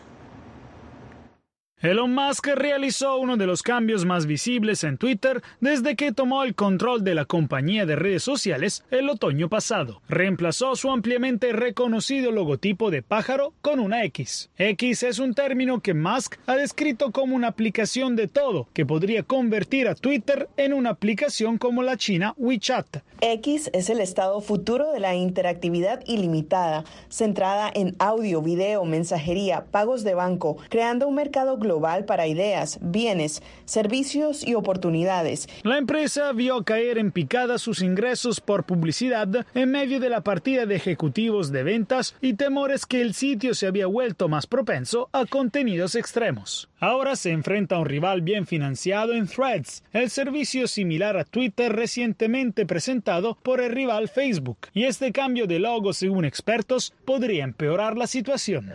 Elon 1.82 2.12
Musk 2.12 2.46
realizó 2.56 3.16
uno 3.16 3.38
de 3.38 3.46
los 3.46 3.62
cambios 3.62 4.04
más 4.04 4.26
visibles 4.26 4.84
en 4.84 4.98
Twitter 4.98 5.42
desde 5.60 5.96
que 5.96 6.12
tomó 6.12 6.44
el 6.44 6.54
control 6.54 7.02
de 7.04 7.14
la 7.14 7.24
compañía 7.24 7.86
de 7.86 7.96
redes 7.96 8.22
sociales 8.22 8.84
el 8.90 9.08
otoño 9.08 9.48
pasado. 9.48 10.02
Reemplazó 10.06 10.76
su 10.76 10.90
ampliamente 10.90 11.54
reconocido 11.54 12.32
logotipo 12.32 12.90
de 12.90 13.02
pájaro 13.02 13.54
con 13.62 13.80
una 13.80 14.04
X. 14.04 14.50
X 14.58 15.04
es 15.04 15.18
un 15.18 15.32
término 15.32 15.80
que 15.80 15.94
Musk 15.94 16.36
ha 16.46 16.54
descrito 16.54 17.12
como 17.12 17.34
una 17.34 17.48
aplicación 17.48 18.14
de 18.14 18.28
todo 18.28 18.68
que 18.74 18.84
podría 18.84 19.22
convertir 19.22 19.88
a 19.88 19.94
Twitter 19.94 20.50
en 20.58 20.74
una 20.74 20.90
aplicación 20.90 21.56
como 21.56 21.82
la 21.82 21.96
china 21.96 22.34
WeChat. 22.36 22.98
X 23.22 23.68
es 23.74 23.90
el 23.90 24.00
estado 24.00 24.40
futuro 24.40 24.92
de 24.92 25.00
la 25.00 25.14
interactividad 25.14 26.02
ilimitada, 26.06 26.84
centrada 27.10 27.70
en 27.74 27.94
audio, 27.98 28.40
video, 28.40 28.84
mensajería, 28.86 29.66
pagos 29.70 30.04
de 30.04 30.14
banco, 30.14 30.56
creando 30.70 31.06
un 31.06 31.14
mercado 31.14 31.58
global 31.58 32.06
para 32.06 32.26
ideas, 32.26 32.78
bienes, 32.80 33.42
servicios 33.66 34.46
y 34.46 34.54
oportunidades. 34.54 35.48
La 35.64 35.76
empresa 35.76 36.32
vio 36.32 36.64
caer 36.64 36.96
en 36.96 37.12
picada 37.12 37.58
sus 37.58 37.82
ingresos 37.82 38.40
por 38.40 38.64
publicidad 38.64 39.46
en 39.54 39.70
medio 39.70 40.00
de 40.00 40.08
la 40.08 40.22
partida 40.22 40.64
de 40.64 40.76
ejecutivos 40.76 41.52
de 41.52 41.62
ventas 41.62 42.14
y 42.22 42.34
temores 42.34 42.86
que 42.86 43.02
el 43.02 43.12
sitio 43.12 43.54
se 43.54 43.66
había 43.66 43.86
vuelto 43.86 44.28
más 44.28 44.46
propenso 44.46 45.10
a 45.12 45.26
contenidos 45.26 45.94
extremos. 45.94 46.68
Ahora 46.78 47.16
se 47.16 47.30
enfrenta 47.30 47.76
a 47.76 47.80
un 47.80 47.86
rival 47.86 48.22
bien 48.22 48.46
financiado 48.46 49.12
en 49.12 49.26
Threads, 49.26 49.84
el 49.92 50.08
servicio 50.08 50.66
similar 50.66 51.18
a 51.18 51.24
Twitter 51.24 51.70
recientemente 51.74 52.64
presentado 52.64 53.09
por 53.42 53.60
el 53.60 53.72
rival 53.72 54.08
Facebook. 54.08 54.58
Y 54.72 54.84
este 54.84 55.10
cambio 55.10 55.46
de 55.46 55.58
logo, 55.58 55.92
según 55.92 56.24
expertos, 56.24 56.92
podría 57.04 57.42
empeorar 57.42 57.96
la 57.96 58.06
situación. 58.06 58.72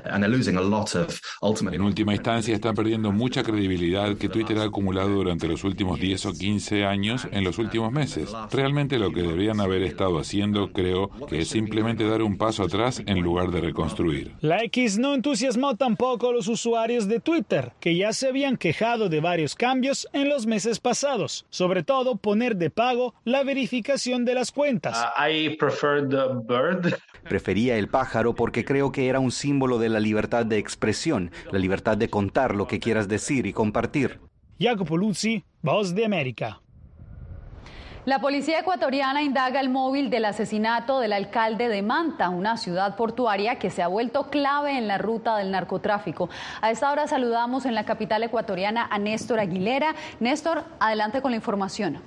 En 1.72 1.82
última 1.82 2.14
instancia, 2.14 2.54
están 2.54 2.76
perdiendo 2.76 3.12
mucha 3.12 3.44
credibilidad 3.44 4.18
que 4.18 4.28
Twitter 4.28 4.58
ha 4.58 4.64
acumulado 4.64 5.10
durante 5.10 5.48
los 5.48 5.64
últimos 5.64 6.00
10 6.00 6.26
o 6.26 6.34
15 6.34 6.86
años 6.86 7.28
en 7.32 7.44
los 7.44 7.58
últimos 7.60 7.92
meses. 7.94 8.32
Realmente 8.52 9.00
lo 9.00 9.12
que 9.12 9.22
deberían 9.22 9.62
haber 9.62 9.84
estado 9.84 10.20
haciendo, 10.20 10.72
creo, 10.74 11.10
que 11.28 11.40
es 11.40 11.48
simplemente 11.48 12.08
dar 12.08 12.22
un 12.22 12.38
paso 12.38 12.64
atrás 12.64 13.02
en 13.06 13.22
lugar 13.22 13.52
de 13.52 13.62
reconstruir. 13.62 14.34
La 14.42 14.64
X 14.64 14.98
no 14.98 15.14
entusiasmó 15.14 15.76
tampoco 15.76 16.30
a 16.30 16.34
los 16.34 16.48
usuarios 16.48 17.08
de 17.08 17.20
Twitter, 17.22 17.72
que 17.80 17.96
ya 17.96 18.12
se 18.12 18.28
habían 18.28 18.58
quejado 18.58 19.08
de 19.08 19.22
varios 19.22 19.56
cambios 19.56 20.08
en 20.12 20.28
los 20.28 20.46
meses 20.46 20.80
pasados, 20.80 21.46
sobre 21.50 21.84
todo 21.84 22.18
poner 22.18 22.58
de 22.58 22.70
pago 22.70 23.14
la 23.24 23.44
verificación 23.44 24.25
de 24.26 24.36
las 24.36 24.52
cuentas. 24.52 25.06
Uh, 25.18 25.56
Prefería 27.24 27.78
el 27.78 27.88
pájaro 27.88 28.36
porque 28.36 28.66
creo 28.66 28.92
que 28.92 29.08
era 29.08 29.20
un 29.20 29.32
símbolo 29.32 29.80
de 29.80 29.90
la 29.90 30.00
libertad 30.00 30.46
de 30.46 30.58
expresión, 30.58 31.32
la 31.52 31.60
libertad 31.60 31.98
de 31.98 32.10
contar 32.10 32.56
lo 32.56 32.68
que 32.68 32.80
quieras 32.80 33.08
decir 33.08 33.46
y 33.46 33.54
compartir. 33.54 34.20
Jacopo 34.60 34.98
Luzzi, 34.98 35.44
Voz 35.62 35.96
de 35.96 36.06
América. 36.06 36.62
La 38.06 38.20
policía 38.20 38.60
ecuatoriana 38.60 39.24
indaga 39.24 39.60
el 39.60 39.70
móvil 39.70 40.12
del 40.12 40.26
asesinato 40.26 41.00
del 41.00 41.12
alcalde 41.12 41.70
de 41.70 41.82
Manta, 41.82 42.30
una 42.30 42.56
ciudad 42.56 42.96
portuaria 42.96 43.58
que 43.58 43.72
se 43.72 43.82
ha 43.82 43.88
vuelto 43.88 44.30
clave 44.30 44.78
en 44.78 44.88
la 44.88 45.00
ruta 45.00 45.36
del 45.38 45.50
narcotráfico. 45.50 46.30
A 46.62 46.70
esta 46.70 46.92
hora 46.92 47.08
saludamos 47.08 47.66
en 47.66 47.74
la 47.74 47.84
capital 47.84 48.22
ecuatoriana 48.22 48.88
a 48.92 49.00
Néstor 49.00 49.40
Aguilera. 49.40 49.96
Néstor, 50.20 50.66
adelante 50.80 51.24
con 51.24 51.32
la 51.32 51.38
información. 51.38 52.00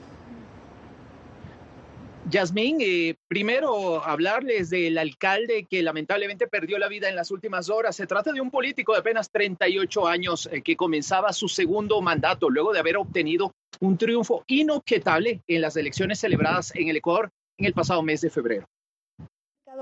Yasmín, 2.31 2.79
eh, 2.81 3.17
primero 3.27 4.05
hablarles 4.05 4.71
del 4.71 4.99
alcalde 4.99 5.67
que 5.69 5.83
lamentablemente 5.83 6.47
perdió 6.47 6.79
la 6.79 6.89
vida 6.89 7.09
en 7.09 7.17
las 7.17 7.31
últimas 7.31 7.71
horas. 7.71 7.97
Se 7.97 8.07
trata 8.07 8.33
de 8.33 8.41
un 8.41 8.51
político 8.51 8.93
de 8.93 8.99
apenas 8.99 9.31
38 9.31 10.07
años 10.07 10.49
eh, 10.53 10.63
que 10.63 10.77
comenzaba 10.77 11.33
su 11.33 11.49
segundo 11.49 12.01
mandato 12.03 12.51
luego 12.51 12.73
de 12.73 12.81
haber 12.81 12.99
obtenido 12.99 13.53
un 13.81 13.97
triunfo 13.97 14.45
inobjetable 14.47 15.43
en 15.47 15.61
las 15.61 15.77
elecciones 15.77 16.19
celebradas 16.19 16.75
en 16.75 16.89
el 16.89 16.97
Ecuador 16.97 17.31
en 17.57 17.67
el 17.67 17.73
pasado 17.73 18.03
mes 18.03 18.21
de 18.21 18.31
febrero. 18.31 18.67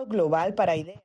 Global 0.08 0.54
para 0.54 0.76
ideas. 0.76 1.02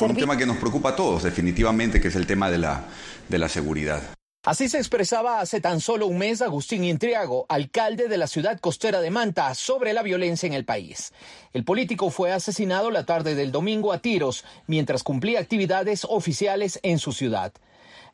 Un 0.00 0.14
tema 0.14 0.36
que 0.36 0.46
nos 0.46 0.58
preocupa 0.58 0.90
a 0.90 0.96
todos, 0.96 1.22
definitivamente, 1.22 2.00
que 2.00 2.08
es 2.08 2.16
el 2.16 2.26
tema 2.26 2.50
de 2.50 2.58
la, 2.58 2.84
de 3.28 3.38
la 3.38 3.48
seguridad. 3.48 4.02
Así 4.44 4.68
se 4.68 4.78
expresaba 4.78 5.38
hace 5.38 5.60
tan 5.60 5.80
solo 5.80 6.08
un 6.08 6.18
mes 6.18 6.42
Agustín 6.42 6.82
Intriago, 6.82 7.46
alcalde 7.48 8.08
de 8.08 8.18
la 8.18 8.26
ciudad 8.26 8.58
costera 8.58 9.00
de 9.00 9.08
Manta, 9.08 9.54
sobre 9.54 9.92
la 9.92 10.02
violencia 10.02 10.48
en 10.48 10.52
el 10.52 10.64
país. 10.64 11.12
El 11.52 11.62
político 11.62 12.10
fue 12.10 12.32
asesinado 12.32 12.90
la 12.90 13.06
tarde 13.06 13.36
del 13.36 13.52
domingo 13.52 13.92
a 13.92 13.98
tiros 13.98 14.44
mientras 14.66 15.04
cumplía 15.04 15.38
actividades 15.38 16.04
oficiales 16.10 16.80
en 16.82 16.98
su 16.98 17.12
ciudad. 17.12 17.52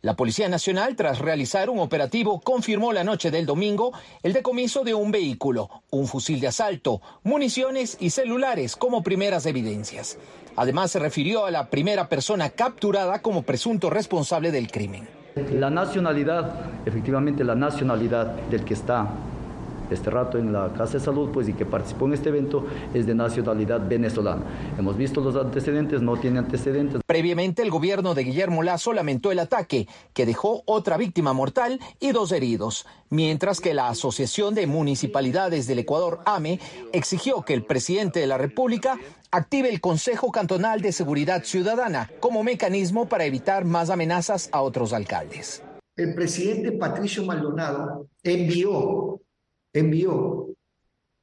La 0.03 0.17
Policía 0.17 0.51
Nacional, 0.51 0.97
tras 0.97 1.19
realizar 1.19 1.71
un 1.71 1.79
operativo, 1.79 2.41
confirmó 2.41 2.93
la 2.93 3.05
noche 3.05 3.31
del 3.31 3.47
domingo 3.47 3.95
el 4.23 4.35
decomiso 4.35 4.85
de 4.85 4.93
un 4.93 5.11
vehículo, 5.11 5.83
un 5.89 6.07
fusil 6.07 6.41
de 6.41 6.49
asalto, 6.49 7.01
municiones 7.23 7.97
y 8.01 8.11
celulares 8.11 8.77
como 8.77 9.03
primeras 9.03 9.47
evidencias. 9.47 10.19
Además, 10.57 10.91
se 10.91 10.99
refirió 10.99 11.47
a 11.47 11.51
la 11.51 11.71
primera 11.71 12.11
persona 12.11 12.51
capturada 12.51 13.23
como 13.23 13.45
presunto 13.45 13.89
responsable 13.89 14.51
del 14.51 14.71
crimen. 14.71 15.18
La 15.59 15.71
nacionalidad, 15.71 16.53
efectivamente 16.85 17.45
la 17.45 17.55
nacionalidad 17.55 18.35
del 18.51 18.65
que 18.65 18.75
está 18.75 19.09
este 19.91 20.11
rato 20.11 20.39
en 20.39 20.53
la 20.53 20.73
Casa 20.73 20.95
de 20.95 21.01
Salud, 21.01 21.31
pues 21.33 21.49
y 21.49 21.53
que 21.53 21.65
participó 21.65 22.07
en 22.07 22.15
este 22.15 22.29
evento 22.29 22.67
es 22.95 23.07
de 23.07 23.15
nacionalidad 23.15 23.87
venezolana. 23.89 24.43
Hemos 24.79 24.97
visto 24.97 25.21
los 25.21 25.37
antecedentes, 25.37 26.03
no 26.03 26.17
tiene 26.17 26.39
antecedentes. 26.39 27.01
Previamente 27.07 27.63
el 27.63 27.71
gobierno 27.71 28.15
de 28.15 28.25
Guillermo 28.25 28.63
Lazo 28.63 28.93
lamentó 28.93 29.33
el 29.33 29.39
ataque, 29.39 29.89
que 30.13 30.27
dejó 30.27 30.63
otra 30.67 30.97
víctima 30.97 31.33
mortal 31.33 31.81
y 32.01 32.13
dos 32.13 32.33
heridos, 32.33 32.87
mientras 33.11 33.61
que 33.61 33.75
la 33.75 33.89
Asociación 33.89 34.55
de 34.55 34.67
Municipalidades 34.67 35.67
del 35.67 35.81
Ecuador, 35.81 36.21
AME, 36.25 36.61
exigió 36.93 37.43
que 37.43 37.55
el 37.55 37.65
presidente 37.65 38.21
de 38.21 38.27
la 38.27 38.39
República 38.39 38.99
active 39.31 39.69
el 39.69 39.81
Consejo 39.81 40.33
Cantonal 40.33 40.81
de 40.81 40.93
Seguridad 40.93 41.45
Ciudadana 41.45 42.11
como 42.21 42.43
mecanismo 42.43 43.09
para 43.09 43.25
evitar 43.25 43.65
más 43.65 43.91
amenazas 43.91 44.49
a 44.53 44.63
otros 44.63 44.93
alcaldes. 44.93 45.63
El 45.97 46.15
presidente 46.15 46.73
Patricio 46.73 47.25
Maldonado 47.25 48.07
envió 48.23 49.21
envió 49.73 50.49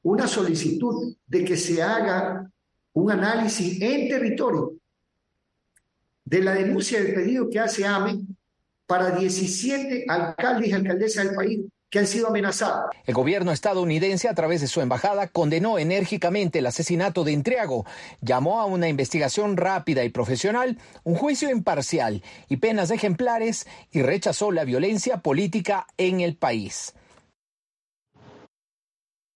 una 0.03 0.27
solicitud 0.27 1.15
de 1.25 1.45
que 1.45 1.57
se 1.57 1.81
haga 1.81 2.49
un 2.93 3.11
análisis 3.11 3.81
en 3.81 4.07
territorio 4.07 4.73
de 6.23 6.41
la 6.41 6.53
denuncia 6.53 7.01
del 7.01 7.13
pedido 7.13 7.49
que 7.49 7.59
hace 7.59 7.85
AME 7.85 8.21
para 8.85 9.11
17 9.11 10.05
alcaldes 10.07 10.69
y 10.69 10.73
alcaldesas 10.73 11.25
del 11.25 11.35
país 11.35 11.59
que 11.89 11.99
han 11.99 12.07
sido 12.07 12.27
amenazados. 12.27 12.89
El 13.05 13.13
gobierno 13.13 13.51
estadounidense, 13.51 14.27
a 14.27 14.33
través 14.33 14.61
de 14.61 14.67
su 14.67 14.81
embajada, 14.81 15.27
condenó 15.27 15.79
enérgicamente 15.79 16.59
el 16.59 16.65
asesinato 16.65 17.23
de 17.23 17.31
Intriago, 17.31 17.85
llamó 18.21 18.59
a 18.59 18.65
una 18.65 18.89
investigación 18.89 19.55
rápida 19.55 20.03
y 20.03 20.09
profesional, 20.09 20.77
un 21.03 21.15
juicio 21.15 21.49
imparcial 21.49 22.23
y 22.49 22.57
penas 22.57 22.91
ejemplares 22.91 23.65
y 23.91 24.01
rechazó 24.01 24.51
la 24.51 24.65
violencia 24.65 25.17
política 25.17 25.87
en 25.97 26.21
el 26.21 26.35
país. 26.35 26.93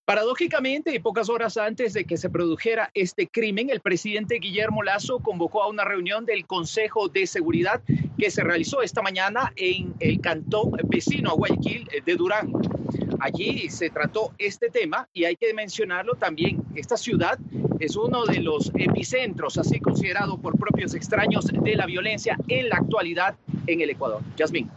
Paradójicamente, 0.09 0.95
y 0.95 0.97
pocas 0.97 1.29
horas 1.29 1.55
antes 1.57 1.93
de 1.93 2.03
que 2.03 2.17
se 2.17 2.31
produjera 2.31 2.89
este 2.95 3.27
crimen, 3.27 3.69
el 3.69 3.79
presidente 3.79 4.39
Guillermo 4.39 4.81
Lazo 4.81 5.19
convocó 5.19 5.61
a 5.61 5.67
una 5.67 5.85
reunión 5.85 6.25
del 6.25 6.47
Consejo 6.47 7.09
de 7.09 7.27
Seguridad 7.27 7.83
que 8.17 8.31
se 8.31 8.43
realizó 8.43 8.81
esta 8.81 9.03
mañana 9.03 9.53
en 9.55 9.93
el 9.99 10.19
cantón 10.19 10.71
vecino 10.85 11.29
a 11.29 11.33
Guayaquil 11.33 11.87
de 12.03 12.15
Durán. 12.15 12.51
Allí 13.19 13.69
se 13.69 13.91
trató 13.91 14.33
este 14.39 14.71
tema 14.71 15.07
y 15.13 15.25
hay 15.25 15.35
que 15.35 15.53
mencionarlo 15.53 16.15
también. 16.15 16.63
Esta 16.73 16.97
ciudad 16.97 17.37
es 17.79 17.95
uno 17.95 18.25
de 18.25 18.39
los 18.39 18.71
epicentros, 18.73 19.59
así 19.59 19.79
considerado 19.79 20.39
por 20.39 20.57
propios 20.57 20.95
extraños, 20.95 21.45
de 21.45 21.75
la 21.75 21.85
violencia 21.85 22.35
en 22.47 22.69
la 22.69 22.77
actualidad 22.77 23.35
en 23.67 23.81
el 23.81 23.91
Ecuador. 23.91 24.23
Yasmín. 24.37 24.71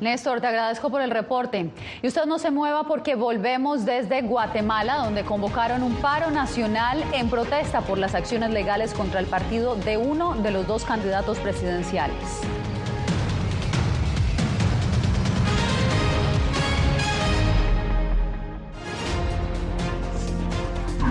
Néstor, 0.00 0.40
te 0.40 0.46
agradezco 0.46 0.90
por 0.90 1.00
el 1.00 1.10
reporte. 1.10 1.70
Y 2.02 2.06
usted 2.06 2.26
no 2.26 2.38
se 2.38 2.50
mueva 2.50 2.84
porque 2.84 3.14
volvemos 3.14 3.84
desde 3.84 4.22
Guatemala, 4.22 4.98
donde 4.98 5.24
convocaron 5.24 5.82
un 5.82 5.94
paro 5.96 6.30
nacional 6.30 7.02
en 7.12 7.30
protesta 7.30 7.80
por 7.80 7.98
las 7.98 8.14
acciones 8.14 8.50
legales 8.50 8.92
contra 8.92 9.20
el 9.20 9.26
partido 9.26 9.74
de 9.74 9.96
uno 9.96 10.34
de 10.34 10.50
los 10.50 10.66
dos 10.66 10.84
candidatos 10.84 11.38
presidenciales. 11.38 12.42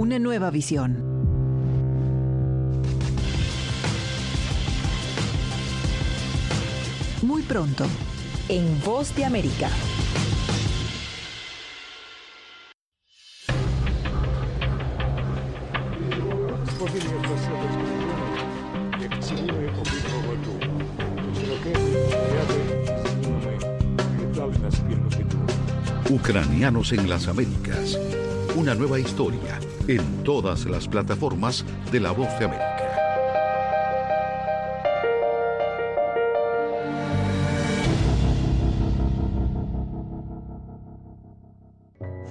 Una 0.00 0.20
nueva 0.20 0.52
visión. 0.52 0.96
Muy 7.22 7.42
pronto, 7.42 7.84
en 8.48 8.80
Voz 8.84 9.12
de 9.16 9.24
América. 9.24 9.68
Ucranianos 26.08 26.92
en 26.92 27.10
las 27.10 27.26
Américas. 27.26 27.98
Una 28.54 28.76
nueva 28.76 29.00
historia 29.00 29.58
en 29.88 30.22
todas 30.22 30.66
las 30.66 30.86
plataformas 30.86 31.64
de 31.90 32.00
La 32.00 32.12
Voz 32.12 32.28
de 32.38 32.44
América. 32.44 32.76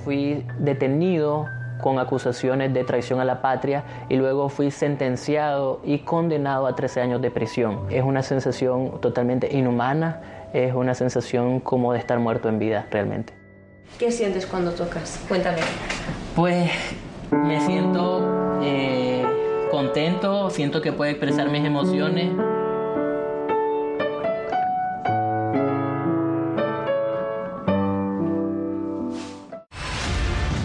Fui 0.03 0.45
detenido 0.59 1.47
con 1.81 1.99
acusaciones 1.99 2.73
de 2.73 2.83
traición 2.83 3.19
a 3.19 3.25
la 3.25 3.41
patria 3.41 3.83
y 4.07 4.15
luego 4.15 4.49
fui 4.49 4.71
sentenciado 4.71 5.81
y 5.83 5.99
condenado 5.99 6.67
a 6.67 6.75
13 6.75 7.01
años 7.01 7.21
de 7.21 7.31
prisión. 7.31 7.87
Es 7.89 8.03
una 8.03 8.21
sensación 8.21 9.01
totalmente 9.01 9.51
inhumana, 9.55 10.21
es 10.53 10.73
una 10.73 10.93
sensación 10.93 11.59
como 11.59 11.91
de 11.93 11.99
estar 11.99 12.19
muerto 12.19 12.49
en 12.49 12.59
vida 12.59 12.85
realmente. 12.91 13.33
¿Qué 13.97 14.11
sientes 14.11 14.45
cuando 14.45 14.71
tocas? 14.71 15.23
Cuéntame. 15.27 15.59
Pues 16.35 16.69
me 17.31 17.65
siento 17.65 18.59
eh, 18.61 19.25
contento, 19.71 20.49
siento 20.49 20.81
que 20.81 20.91
puedo 20.91 21.11
expresar 21.11 21.49
mis 21.49 21.65
emociones. 21.65 22.31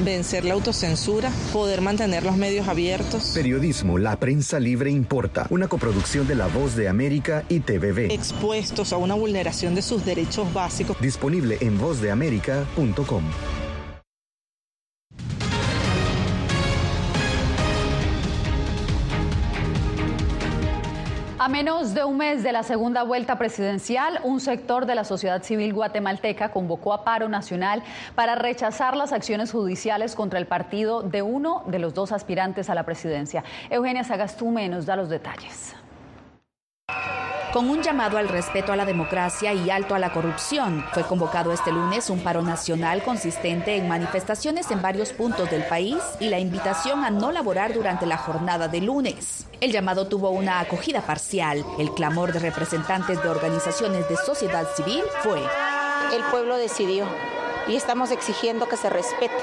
vencer 0.05 0.45
la 0.45 0.55
autocensura, 0.55 1.31
poder 1.53 1.81
mantener 1.81 2.23
los 2.23 2.37
medios 2.37 2.69
abiertos. 2.69 3.33
Periodismo, 3.35 3.99
la 3.99 4.17
prensa 4.17 4.61
libre 4.61 4.91
importa, 4.91 5.47
una 5.51 5.69
coproducción 5.69 6.27
de 6.27 6.35
La 6.35 6.49
Voz 6.49 6.77
de 6.77 6.89
América 6.89 7.45
y 7.49 7.61
TVB. 7.61 8.11
Expuestos 8.13 8.93
a 8.93 8.99
una 8.99 9.15
vulneración 9.15 9.75
de 9.75 9.83
sus 9.83 10.05
derechos 10.05 10.53
básicos. 10.53 11.01
Disponible 11.01 11.59
en 11.61 11.79
vozdeamerica.com. 11.79 13.23
menos 21.53 21.93
de 21.93 22.03
un 22.03 22.17
mes 22.17 22.43
de 22.43 22.51
la 22.51 22.63
segunda 22.63 23.03
vuelta 23.03 23.37
presidencial, 23.37 24.21
un 24.25 24.41
sector 24.41 24.87
de 24.87 24.95
la 24.95 25.05
sociedad 25.05 25.43
civil 25.43 25.75
guatemalteca 25.75 26.51
convocó 26.51 26.95
a 26.95 27.05
paro 27.05 27.29
nacional 27.29 27.83
para 28.15 28.37
rechazar 28.37 28.97
las 28.97 29.13
acciones 29.13 29.53
judiciales 29.53 30.15
contra 30.15 30.39
el 30.39 30.47
partido 30.47 31.03
de 31.03 31.21
uno 31.21 31.63
de 31.67 31.79
los 31.79 31.93
dos 31.93 32.11
aspirantes 32.11 32.71
a 32.71 32.75
la 32.75 32.85
presidencia. 32.85 33.45
Eugenia 33.69 34.03
Sagastume 34.03 34.67
nos 34.71 34.87
da 34.87 34.97
los 34.97 35.11
detalles. 35.11 35.75
Con 37.53 37.69
un 37.69 37.83
llamado 37.83 38.17
al 38.17 38.31
respeto 38.31 38.73
a 38.73 38.77
la 38.77 38.87
democracia 38.87 39.53
y 39.53 39.69
alto 39.69 39.95
a 39.95 39.99
la 39.99 40.11
corrupción, 40.11 40.87
fue 40.95 41.03
convocado 41.03 41.53
este 41.53 41.71
lunes 41.71 42.09
un 42.09 42.21
paro 42.21 42.41
nacional 42.41 43.03
consistente 43.03 43.77
en 43.77 43.89
manifestaciones 43.89 44.71
en 44.71 44.81
varios 44.81 45.13
puntos 45.13 45.51
del 45.51 45.63
país 45.65 45.99
y 46.19 46.31
la 46.31 46.39
invitación 46.39 47.05
a 47.05 47.11
no 47.11 47.31
laborar 47.31 47.75
durante 47.75 48.07
la 48.07 48.17
jornada 48.17 48.69
de 48.69 48.81
lunes. 48.81 49.47
El 49.61 49.71
llamado 49.71 50.09
tuvo 50.09 50.31
una 50.31 50.61
acogida 50.61 51.03
parcial. 51.03 51.63
El 51.79 51.93
clamor 51.93 52.33
de 52.33 52.39
representantes 52.39 53.23
de 53.23 53.29
organizaciones 53.29 54.09
de 54.09 54.17
sociedad 54.17 54.67
civil 54.75 55.03
fue... 55.21 55.43
El 56.15 56.23
pueblo 56.31 56.57
decidió 56.57 57.05
y 57.69 57.77
estamos 57.77 58.13
exigiendo 58.13 58.67
que 58.67 58.79
se 58.79 58.89
respete. 58.89 59.37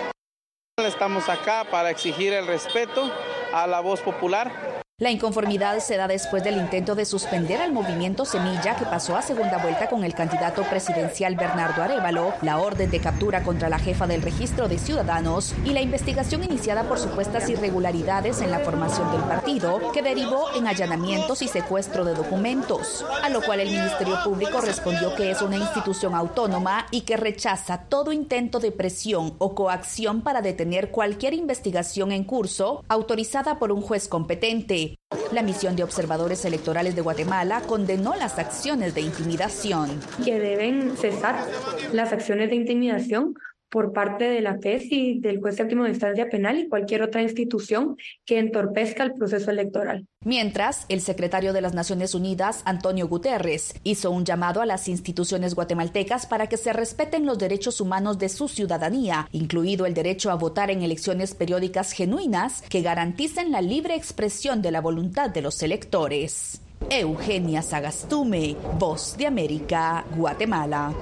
Estamos 0.78 1.30
acá 1.30 1.64
para 1.70 1.92
exigir 1.92 2.34
el 2.34 2.48
respeto 2.48 3.12
a 3.54 3.68
la 3.68 3.82
voz 3.82 4.02
popular 4.02 4.80
la 5.00 5.12
inconformidad 5.12 5.80
se 5.80 5.96
da 5.96 6.10
después 6.10 6.44
del 6.44 6.58
intento 6.58 6.94
de 6.94 7.06
suspender 7.06 7.62
al 7.62 7.72
movimiento 7.72 8.26
Semilla 8.26 8.76
que 8.76 8.84
pasó 8.84 9.16
a 9.16 9.22
segunda 9.22 9.58
vuelta 9.58 9.88
con 9.88 10.04
el 10.04 10.14
candidato 10.14 10.64
presidencial 10.64 11.36
Bernardo 11.36 11.82
Arevalo, 11.82 12.34
la 12.42 12.58
orden 12.58 12.92
de 12.92 13.00
captura 13.00 13.42
contra 13.44 13.70
la 13.70 13.80
jefa 13.80 14.08
del 14.08 14.22
registro 14.22 14.68
de 14.68 14.78
ciudadanos 14.78 15.56
y 15.64 15.70
la 15.70 15.82
investigación 15.82 16.44
iniciada 16.44 16.84
por 16.84 17.00
supuestas 17.00 17.50
irregularidades 17.50 18.42
en 18.42 18.52
la 18.52 18.60
formación 18.60 19.10
del 19.14 19.22
partido 19.22 19.80
que 19.94 20.02
derivó 20.02 20.54
en 20.54 20.68
allanamientos 20.68 21.42
y 21.44 21.48
secuestro 21.48 22.04
de 22.04 22.14
documentos, 22.14 23.06
a 23.24 23.30
lo 23.30 23.42
cual 23.42 23.62
el 23.62 23.70
Ministerio 23.70 24.18
Público 24.26 24.60
respondió 24.60 25.16
que 25.16 25.32
es 25.32 25.42
una 25.42 25.56
institución 25.56 26.14
autónoma 26.14 26.88
y 26.92 27.02
que 27.02 27.16
rechaza 27.16 27.86
todo 27.88 28.12
intento 28.12 28.60
de 28.60 28.74
presión 28.74 29.34
o 29.38 29.56
coacción 29.56 30.22
para 30.24 30.42
detener 30.42 30.92
cualquier 30.92 31.34
investigación 31.36 32.12
en 32.12 32.26
curso 32.26 32.84
autorizada 32.90 33.60
por 33.60 33.72
un 33.72 33.82
juez 33.82 34.10
competente. 34.10 34.89
La 35.32 35.44
misión 35.44 35.76
de 35.76 35.84
observadores 35.84 36.44
electorales 36.46 36.96
de 36.96 37.02
Guatemala 37.02 37.62
condenó 37.62 38.16
las 38.16 38.40
acciones 38.40 38.96
de 38.96 39.02
intimidación. 39.02 40.00
Que 40.24 40.40
deben 40.40 40.98
cesar 40.98 41.46
las 41.94 42.12
acciones 42.14 42.50
de 42.50 42.56
intimidación 42.56 43.36
por 43.70 43.94
parte 43.94 44.26
de 44.26 44.42
la 44.42 44.60
y 44.64 45.20
del 45.20 45.40
juez 45.40 45.56
séptimo 45.56 45.84
de 45.84 45.92
instancia 45.92 46.30
penal 46.30 46.60
y 46.60 46.68
cualquier 46.68 47.04
otra 47.04 47.22
institución 47.22 47.96
que 48.26 48.40
entorpezca 48.40 49.04
el 49.04 49.14
proceso 49.14 49.52
electoral. 49.52 50.06
Mientras, 50.26 50.86
el 50.90 51.02
secretario 51.02 51.54
de 51.54 51.62
las 51.62 51.74
Naciones 51.74 52.14
Unidas, 52.14 52.62
Antonio 52.66 53.08
Guterres, 53.08 53.74
hizo 53.84 54.12
un 54.12 54.26
llamado 54.26 54.62
a 54.62 54.66
las 54.66 54.88
instituciones 54.88 55.56
guatemaltecas 55.56 56.26
para 56.26 56.48
que 56.48 56.58
se 56.58 56.74
respeten 56.74 57.26
los 57.26 57.38
derechos 57.38 57.80
humanos 57.80 58.20
de 58.20 58.30
su 58.30 58.48
ciudadanía, 58.48 59.28
incluido 59.32 59.86
el 59.86 59.94
derecho 59.94 60.32
a 60.32 60.36
votar 60.36 60.72
en 60.72 60.84
elecciones 60.84 61.36
periódicas 61.36 61.92
genuinas 61.92 62.64
que 62.64 62.82
garanticen 62.82 63.52
la 63.52 63.62
libre 63.62 63.96
expresión 63.96 64.62
de 64.62 64.72
la 64.72 64.82
voluntad 64.82 65.30
de 65.30 65.42
los 65.42 65.64
electores. 65.64 66.62
Eugenia 66.90 67.62
Sagastume, 67.62 68.56
Voz 68.78 69.16
de 69.18 69.28
América, 69.28 70.06
Guatemala. 70.16 70.94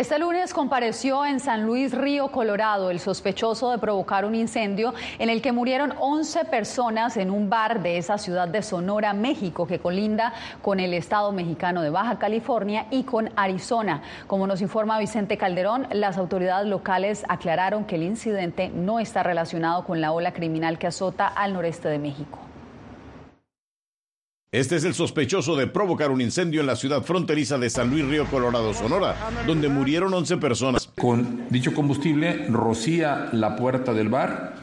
Este 0.00 0.18
lunes 0.18 0.54
compareció 0.54 1.26
en 1.26 1.40
San 1.40 1.66
Luis 1.66 1.92
Río, 1.92 2.28
Colorado, 2.28 2.90
el 2.90 3.00
sospechoso 3.00 3.70
de 3.70 3.76
provocar 3.76 4.24
un 4.24 4.34
incendio 4.34 4.94
en 5.18 5.28
el 5.28 5.42
que 5.42 5.52
murieron 5.52 5.92
11 6.00 6.46
personas 6.46 7.18
en 7.18 7.30
un 7.30 7.50
bar 7.50 7.82
de 7.82 7.98
esa 7.98 8.16
ciudad 8.16 8.48
de 8.48 8.62
Sonora, 8.62 9.12
México, 9.12 9.66
que 9.66 9.78
colinda 9.78 10.32
con 10.62 10.80
el 10.80 10.94
estado 10.94 11.32
mexicano 11.32 11.82
de 11.82 11.90
Baja 11.90 12.18
California 12.18 12.86
y 12.90 13.02
con 13.02 13.28
Arizona. 13.36 14.00
Como 14.26 14.46
nos 14.46 14.62
informa 14.62 14.98
Vicente 14.98 15.36
Calderón, 15.36 15.86
las 15.92 16.16
autoridades 16.16 16.66
locales 16.66 17.26
aclararon 17.28 17.84
que 17.84 17.96
el 17.96 18.04
incidente 18.04 18.70
no 18.70 19.00
está 19.00 19.22
relacionado 19.22 19.84
con 19.84 20.00
la 20.00 20.12
ola 20.12 20.32
criminal 20.32 20.78
que 20.78 20.86
azota 20.86 21.26
al 21.26 21.52
noreste 21.52 21.90
de 21.90 21.98
México. 21.98 22.38
Este 24.52 24.74
es 24.74 24.82
el 24.82 24.94
sospechoso 24.94 25.54
de 25.54 25.68
provocar 25.68 26.10
un 26.10 26.20
incendio 26.20 26.60
en 26.60 26.66
la 26.66 26.74
ciudad 26.74 27.04
fronteriza 27.04 27.56
de 27.56 27.70
San 27.70 27.88
Luis 27.88 28.04
Río 28.04 28.26
Colorado, 28.26 28.74
Sonora, 28.74 29.14
donde 29.46 29.68
murieron 29.68 30.12
11 30.12 30.38
personas. 30.38 30.90
Con 30.98 31.44
dicho 31.50 31.72
combustible 31.72 32.46
rocía 32.48 33.28
la 33.30 33.54
puerta 33.54 33.94
del 33.94 34.08
bar 34.08 34.56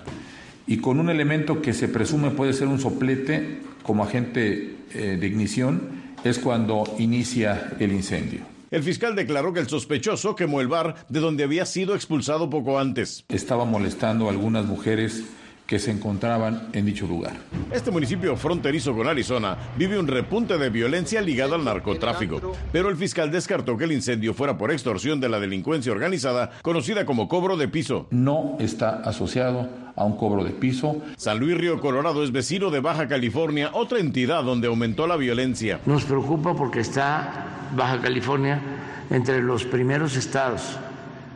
y 0.67 0.79
con 0.79 0.99
un 0.99 1.09
elemento 1.09 1.61
que 1.61 1.71
se 1.71 1.87
presume 1.87 2.31
puede 2.31 2.51
ser 2.51 2.67
un 2.67 2.81
soplete 2.81 3.61
como 3.81 4.03
agente 4.03 4.75
eh, 4.93 5.15
de 5.17 5.25
ignición 5.25 5.89
es 6.25 6.37
cuando 6.37 6.83
inicia 6.99 7.71
el 7.79 7.93
incendio. 7.93 8.41
El 8.71 8.83
fiscal 8.83 9.15
declaró 9.15 9.53
que 9.53 9.61
el 9.61 9.69
sospechoso 9.69 10.35
quemó 10.35 10.59
el 10.59 10.67
bar 10.67 10.95
de 11.07 11.21
donde 11.21 11.45
había 11.45 11.65
sido 11.65 11.95
expulsado 11.95 12.49
poco 12.49 12.77
antes. 12.77 13.23
Estaba 13.29 13.63
molestando 13.63 14.27
a 14.27 14.31
algunas 14.31 14.65
mujeres 14.65 15.23
que 15.67 15.79
se 15.79 15.91
encontraban 15.91 16.69
en 16.71 16.85
dicho 16.85 17.05
lugar. 17.05 17.33
Este 17.71 17.91
municipio 17.91 18.37
fronterizo 18.37 18.95
con 18.95 19.07
Arizona 19.07 19.57
vive 19.77 19.99
un 19.99 20.07
repunte 20.07 20.57
de 20.57 20.69
violencia 20.69 21.21
ligada 21.21 21.55
al 21.55 21.65
narcotráfico, 21.65 22.53
pero 22.71 22.89
el 22.89 22.95
fiscal 22.95 23.29
descartó 23.29 23.77
que 23.77 23.83
el 23.83 23.91
incendio 23.91 24.33
fuera 24.33 24.57
por 24.57 24.71
extorsión 24.71 25.19
de 25.19 25.27
la 25.27 25.41
delincuencia 25.41 25.91
organizada 25.91 26.51
conocida 26.61 27.05
como 27.05 27.27
cobro 27.27 27.57
de 27.57 27.67
piso. 27.67 28.07
No 28.11 28.55
está 28.59 29.01
asociado 29.01 29.69
a 29.97 30.05
un 30.05 30.15
cobro 30.15 30.45
de 30.45 30.51
piso. 30.51 31.01
San 31.17 31.39
Luis 31.39 31.57
Río 31.57 31.81
Colorado 31.81 32.23
es 32.23 32.31
vecino 32.31 32.69
de 32.69 32.79
Baja 32.79 33.09
California, 33.09 33.71
otra 33.73 33.99
entidad 33.99 34.43
donde 34.43 34.67
aumentó 34.67 35.05
la 35.05 35.17
violencia. 35.17 35.81
Nos 35.85 36.05
preocupa 36.05 36.55
porque 36.55 36.79
está 36.79 37.71
Baja 37.75 37.99
California 37.99 38.61
entre 39.09 39.41
los 39.41 39.65
primeros 39.65 40.15
estados 40.15 40.77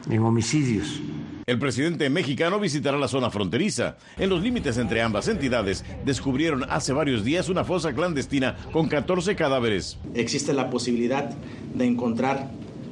en 0.10 0.24
homicidios 0.24 1.02
el 1.52 1.60
presidente 1.60 2.10
mexicano 2.10 2.62
visitará 2.62 2.98
la 2.98 3.10
zona 3.10 3.30
fronteriza. 3.30 3.98
En 4.18 4.30
los 4.30 4.42
límites 4.42 4.78
entre 4.78 5.02
ambas 5.02 5.28
entidades 5.28 5.84
descubrieron 6.06 6.64
hace 6.70 6.94
varios 6.94 7.26
días 7.26 7.50
una 7.50 7.66
fosa 7.66 7.94
clandestina 7.94 8.56
con 8.72 8.88
14 8.88 9.36
cadáveres. 9.36 9.98
Existe 10.16 10.54
la 10.54 10.70
posibilidad 10.70 11.30
de 11.74 11.86
encontrar 11.86 12.50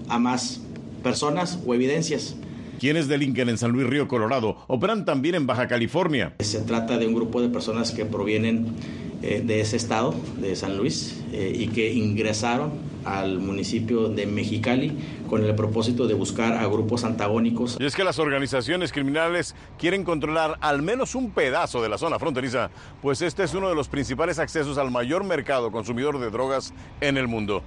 a 0.09 0.19
más 0.19 0.59
personas 1.01 1.59
o 1.65 1.73
evidencias. 1.73 2.35
Quienes 2.81 3.07
delinquen 3.07 3.47
en 3.47 3.57
San 3.57 3.71
Luis 3.71 3.87
Río 3.87 4.09
Colorado 4.09 4.57
operan 4.67 5.05
también 5.05 5.35
en 5.35 5.47
Baja 5.47 5.69
California. 5.69 6.35
Se 6.39 6.59
trata 6.59 6.97
de 6.97 7.07
un 7.07 7.13
grupo 7.13 7.41
de 7.41 7.47
personas 7.47 7.91
que 7.91 8.03
provienen 8.03 8.75
eh, 9.21 9.41
de 9.45 9.61
ese 9.61 9.77
estado, 9.77 10.15
de 10.37 10.55
San 10.55 10.77
Luis, 10.77 11.21
eh, 11.31 11.51
y 11.53 11.67
que 11.67 11.93
ingresaron 11.93 12.71
al 13.05 13.39
municipio 13.39 14.09
de 14.09 14.25
Mexicali 14.25 14.97
con 15.29 15.43
el 15.43 15.55
propósito 15.55 16.07
de 16.07 16.13
buscar 16.13 16.53
a 16.53 16.65
grupos 16.67 17.03
antagónicos. 17.03 17.77
Y 17.79 17.85
es 17.85 17.95
que 17.95 18.03
las 18.03 18.19
organizaciones 18.19 18.91
criminales 18.91 19.55
quieren 19.77 20.03
controlar 20.03 20.57
al 20.61 20.81
menos 20.81 21.15
un 21.15 21.31
pedazo 21.31 21.81
de 21.81 21.89
la 21.89 21.97
zona 21.97 22.19
fronteriza, 22.19 22.69
pues 23.01 23.21
este 23.21 23.43
es 23.43 23.53
uno 23.53 23.69
de 23.69 23.75
los 23.75 23.87
principales 23.87 24.39
accesos 24.39 24.77
al 24.77 24.91
mayor 24.91 25.23
mercado 25.23 25.71
consumidor 25.71 26.19
de 26.19 26.29
drogas 26.29 26.73
en 27.01 27.17
el 27.17 27.27
mundo. 27.27 27.63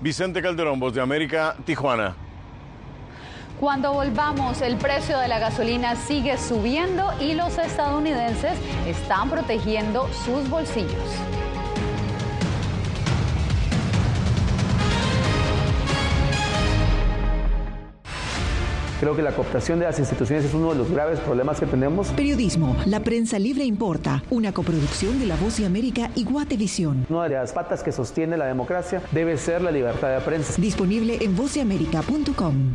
Vicente 0.00 0.42
Calderón, 0.42 0.78
Voz 0.78 0.94
de 0.94 1.00
América, 1.00 1.56
Tijuana. 1.64 2.25
Cuando 3.60 3.94
volvamos, 3.94 4.60
el 4.60 4.76
precio 4.76 5.18
de 5.18 5.28
la 5.28 5.38
gasolina 5.38 5.96
sigue 5.96 6.36
subiendo 6.36 7.10
y 7.20 7.32
los 7.32 7.56
estadounidenses 7.56 8.52
están 8.86 9.30
protegiendo 9.30 10.08
sus 10.24 10.48
bolsillos. 10.50 10.92
Creo 19.00 19.16
que 19.16 19.22
la 19.22 19.32
cooptación 19.32 19.78
de 19.78 19.86
las 19.86 19.98
instituciones 19.98 20.44
es 20.44 20.54
uno 20.54 20.72
de 20.72 20.78
los 20.78 20.90
graves 20.90 21.20
problemas 21.20 21.58
que 21.58 21.66
tenemos. 21.66 22.08
Periodismo, 22.08 22.76
la 22.86 23.00
prensa 23.00 23.38
libre 23.38 23.64
importa, 23.64 24.22
una 24.30 24.52
coproducción 24.52 25.18
de 25.18 25.26
La 25.26 25.36
Voz 25.36 25.58
de 25.58 25.66
América 25.66 26.10
y 26.14 26.24
Guatevisión. 26.24 27.06
Una 27.08 27.24
de 27.24 27.36
las 27.36 27.52
patas 27.52 27.82
que 27.82 27.92
sostiene 27.92 28.36
la 28.36 28.46
democracia 28.46 29.02
debe 29.12 29.38
ser 29.38 29.62
la 29.62 29.70
libertad 29.70 30.14
de 30.14 30.20
prensa. 30.20 30.60
Disponible 30.60 31.18
en 31.22 31.36
vozdeamerica.com. 31.36 32.74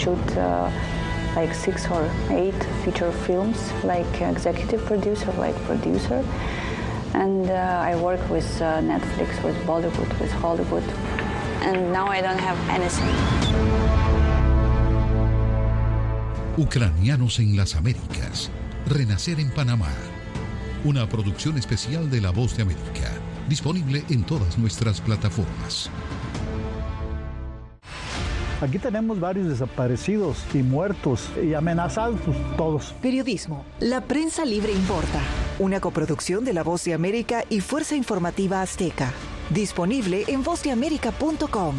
Shoot 0.00 0.36
uh, 0.36 0.70
like 1.36 1.54
six 1.54 1.86
or 1.90 2.10
eight 2.30 2.60
feature 2.82 3.12
films, 3.26 3.58
like 3.84 4.12
executive 4.20 4.84
producer, 4.86 5.30
like 5.38 5.56
producer. 5.66 6.24
And 7.12 7.50
uh, 7.50 7.90
I 7.90 7.96
work 7.96 8.22
with 8.30 8.48
uh, 8.62 8.80
Netflix, 8.80 9.42
with 9.44 9.56
Bollywood, 9.66 10.10
with 10.20 10.32
Hollywood. 10.32 10.84
And 11.62 11.92
now 11.92 12.06
I 12.06 12.20
don't 12.22 12.40
have 12.40 12.58
anything. 12.70 13.14
Ucranianos 16.56 17.38
en 17.38 17.56
las 17.56 17.74
Américas. 17.74 18.50
Renacer 18.86 19.38
en 19.40 19.50
Panamá. 19.50 19.92
Una 20.84 21.06
producción 21.08 21.58
especial 21.58 22.10
de 22.10 22.20
La 22.20 22.30
Voz 22.30 22.56
de 22.56 22.62
América. 22.62 23.10
Disponible 23.48 24.04
en 24.08 24.24
todas 24.24 24.56
nuestras 24.56 25.00
plataformas. 25.00 25.90
Aquí 28.60 28.78
tenemos 28.78 29.18
varios 29.18 29.48
desaparecidos 29.48 30.44
y 30.52 30.58
muertos 30.58 31.30
y 31.42 31.54
amenazados 31.54 32.20
todos. 32.58 32.94
Periodismo. 33.00 33.64
La 33.80 34.02
prensa 34.02 34.44
libre 34.44 34.72
importa. 34.72 35.20
Una 35.58 35.80
coproducción 35.80 36.44
de 36.44 36.52
La 36.52 36.62
Voz 36.62 36.84
de 36.84 36.92
América 36.92 37.44
y 37.48 37.60
Fuerza 37.60 37.96
Informativa 37.96 38.60
Azteca. 38.60 39.12
Disponible 39.48 40.24
en 40.28 40.42
vozdeamerica.com. 40.42 41.74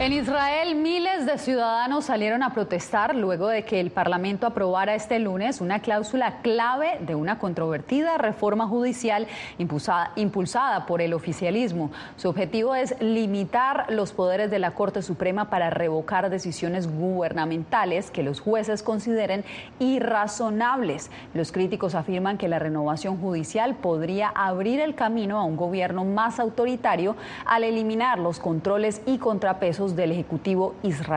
En 0.00 0.12
Israel, 0.12 0.74
miles 0.74 1.11
de 1.26 1.38
ciudadanos 1.38 2.06
salieron 2.06 2.42
a 2.42 2.52
protestar 2.52 3.14
luego 3.14 3.46
de 3.46 3.64
que 3.64 3.78
el 3.78 3.90
Parlamento 3.90 4.46
aprobara 4.46 4.94
este 4.94 5.20
lunes 5.20 5.60
una 5.60 5.80
cláusula 5.80 6.38
clave 6.42 6.98
de 7.00 7.14
una 7.14 7.38
controvertida 7.38 8.18
reforma 8.18 8.66
judicial 8.66 9.28
impulsada, 9.58 10.12
impulsada, 10.16 10.86
por 10.86 11.00
el 11.00 11.14
oficialismo. 11.14 11.92
Su 12.16 12.28
objetivo 12.28 12.74
es 12.74 13.00
limitar 13.00 13.86
los 13.90 14.12
poderes 14.12 14.50
de 14.50 14.58
la 14.58 14.72
Corte 14.72 15.00
Suprema 15.02 15.48
para 15.48 15.70
revocar 15.70 16.28
decisiones 16.28 16.88
gubernamentales 16.88 18.10
que 18.10 18.24
los 18.24 18.40
jueces 18.40 18.82
consideren 18.82 19.44
irrazonables. 19.78 21.10
Los 21.34 21.52
críticos 21.52 21.94
afirman 21.94 22.38
que 22.38 22.48
la 22.48 22.58
renovación 22.58 23.20
judicial 23.20 23.76
podría 23.76 24.28
abrir 24.28 24.80
el 24.80 24.96
camino 24.96 25.38
a 25.38 25.44
un 25.44 25.56
gobierno 25.56 26.04
más 26.04 26.40
autoritario 26.40 27.16
al 27.44 27.62
eliminar 27.62 28.18
los 28.18 28.40
controles 28.40 29.02
y 29.06 29.18
contrapesos 29.18 29.94
del 29.94 30.10
Ejecutivo 30.10 30.74
israelí. 30.82 31.11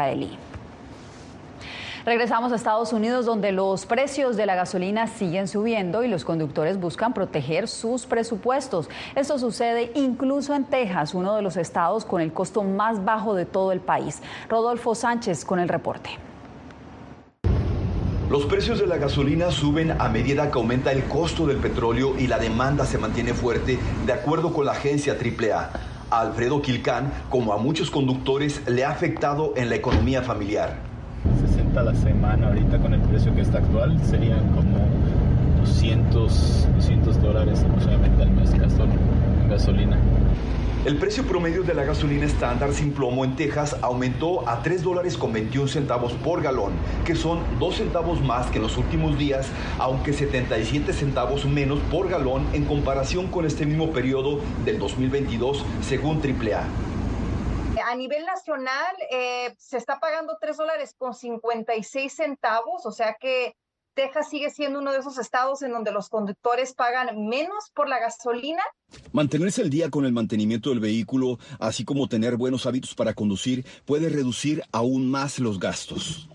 Regresamos 2.06 2.52
a 2.52 2.56
Estados 2.56 2.94
Unidos 2.94 3.26
donde 3.26 3.52
los 3.52 3.88
precios 3.88 4.38
de 4.38 4.46
la 4.46 4.54
gasolina 4.54 5.08
siguen 5.08 5.48
subiendo 5.48 6.04
y 6.04 6.08
los 6.08 6.24
conductores 6.24 6.80
buscan 6.80 7.14
proteger 7.14 7.68
sus 7.68 8.06
presupuestos. 8.06 8.90
Esto 9.16 9.40
sucede 9.40 9.92
incluso 9.96 10.54
en 10.54 10.66
Texas, 10.66 11.16
uno 11.16 11.36
de 11.36 11.42
los 11.42 11.58
estados 11.58 12.06
con 12.06 12.22
el 12.22 12.32
costo 12.32 12.62
más 12.62 13.04
bajo 13.04 13.34
de 13.34 13.48
todo 13.48 13.72
el 13.72 13.80
país. 13.80 14.22
Rodolfo 14.50 14.94
Sánchez 14.94 15.46
con 15.46 15.58
el 15.58 15.68
reporte. 15.68 16.12
Los 18.30 18.46
precios 18.46 18.80
de 18.80 18.86
la 18.86 18.98
gasolina 18.98 19.50
suben 19.50 20.00
a 20.00 20.08
medida 20.10 20.52
que 20.52 20.60
aumenta 20.60 20.92
el 20.92 21.06
costo 21.06 21.48
del 21.48 21.58
petróleo 21.58 22.16
y 22.20 22.28
la 22.28 22.38
demanda 22.38 22.86
se 22.86 23.00
mantiene 23.00 23.34
fuerte, 23.34 23.80
de 24.06 24.14
acuerdo 24.14 24.54
con 24.54 24.66
la 24.66 24.74
agencia 24.74 25.14
AAA. 25.14 25.95
Alfredo 26.10 26.62
Quilcán, 26.62 27.12
como 27.30 27.54
a 27.54 27.58
muchos 27.58 27.90
conductores, 27.90 28.62
le 28.68 28.86
ha 28.86 28.92
afectado 28.92 29.54
en 29.56 29.70
la 29.70 29.76
economía 29.76 30.22
familiar. 30.22 30.76
60 31.48 31.80
a 31.80 31.84
la 31.84 31.96
semana 31.96 32.48
ahorita 32.48 32.78
con 32.80 32.94
el 32.94 33.02
precio 33.02 33.34
que 33.34 33.42
está 33.42 33.58
actual 33.58 34.00
serían 34.06 34.48
como 34.50 34.78
200, 35.62 36.68
200 36.76 37.22
dólares 37.22 37.64
aproximadamente 37.64 38.24
al 38.24 38.32
mes 38.32 38.52
gasolina. 39.50 39.98
El 40.86 41.00
precio 41.00 41.26
promedio 41.26 41.64
de 41.64 41.74
la 41.74 41.84
gasolina 41.84 42.28
estándar 42.28 42.72
sin 42.72 42.94
plomo 42.94 43.26
en 43.26 43.36
Texas 43.36 43.76
aumentó 43.82 44.48
a 44.48 44.62
3 44.62 44.84
dólares 44.84 45.18
con 45.18 45.34
21 45.34 45.68
centavos 45.68 46.14
por 46.14 46.44
galón, 46.44 46.74
que 47.04 47.16
son 47.16 47.44
2 47.58 47.76
centavos 47.76 48.22
más 48.22 48.52
que 48.52 48.58
en 48.58 48.62
los 48.62 48.78
últimos 48.78 49.18
días, 49.18 49.50
aunque 49.80 50.14
77 50.14 50.94
centavos 50.94 51.46
menos 51.46 51.80
por 51.90 52.08
galón 52.08 52.48
en 52.54 52.66
comparación 52.66 53.32
con 53.32 53.48
este 53.48 53.66
mismo 53.66 53.92
periodo 53.94 54.42
del 54.64 54.78
2022, 54.78 55.66
según 55.82 56.22
AAA. 56.22 56.68
A 57.84 57.96
nivel 57.96 58.24
nacional 58.24 58.96
eh, 59.10 59.56
se 59.58 59.78
está 59.78 60.00
pagando 60.00 60.38
3 60.40 60.56
dólares 60.56 60.94
con 60.96 61.16
56 61.16 62.14
centavos, 62.14 62.86
o 62.86 62.92
sea 62.92 63.18
que 63.20 63.56
Texas 63.96 64.30
sigue 64.30 64.50
siendo 64.50 64.80
uno 64.80 64.92
de 64.92 65.00
esos 65.00 65.18
estados 65.18 65.62
en 65.62 65.72
donde 65.72 65.92
los 65.94 66.10
conductores 66.10 66.74
pagan 66.74 67.28
menos 67.28 67.72
por 67.74 67.88
la 67.88 67.98
gasolina. 67.98 68.62
Mantenerse 69.14 69.62
al 69.62 69.70
día 69.70 69.90
con 69.90 70.06
el 70.06 70.12
mantenimiento 70.12 70.70
del 70.70 70.82
vehículo, 70.82 71.40
así 71.60 71.86
como 71.86 72.08
tener 72.08 72.36
buenos 72.36 72.66
hábitos 72.66 72.94
para 72.94 73.14
conducir, 73.14 73.66
puede 73.86 74.10
reducir 74.10 74.64
aún 74.74 75.10
más 75.10 75.40
los 75.40 75.60
gastos. 75.60 76.30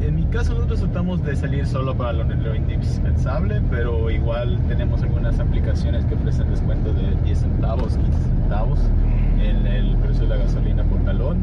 En 0.00 0.16
mi 0.16 0.26
caso 0.26 0.54
nosotros 0.54 0.80
tratamos 0.80 1.22
de 1.24 1.36
salir 1.36 1.66
solo 1.66 1.96
para 1.96 2.12
lo, 2.12 2.54
indispensable, 2.54 3.60
pero 3.70 4.10
igual 4.10 4.58
tenemos 4.68 5.02
algunas 5.02 5.38
aplicaciones 5.38 6.04
que 6.06 6.14
ofrecen 6.14 6.50
descuento 6.50 6.92
de 6.94 7.14
10 7.24 7.38
centavos, 7.38 7.96
15 7.96 8.12
centavos 8.12 8.78
en 9.38 9.66
el 9.66 9.96
precio 9.98 10.22
de 10.22 10.28
la 10.28 10.36
gasolina 10.36 10.84
por 10.84 11.04
galón. 11.04 11.42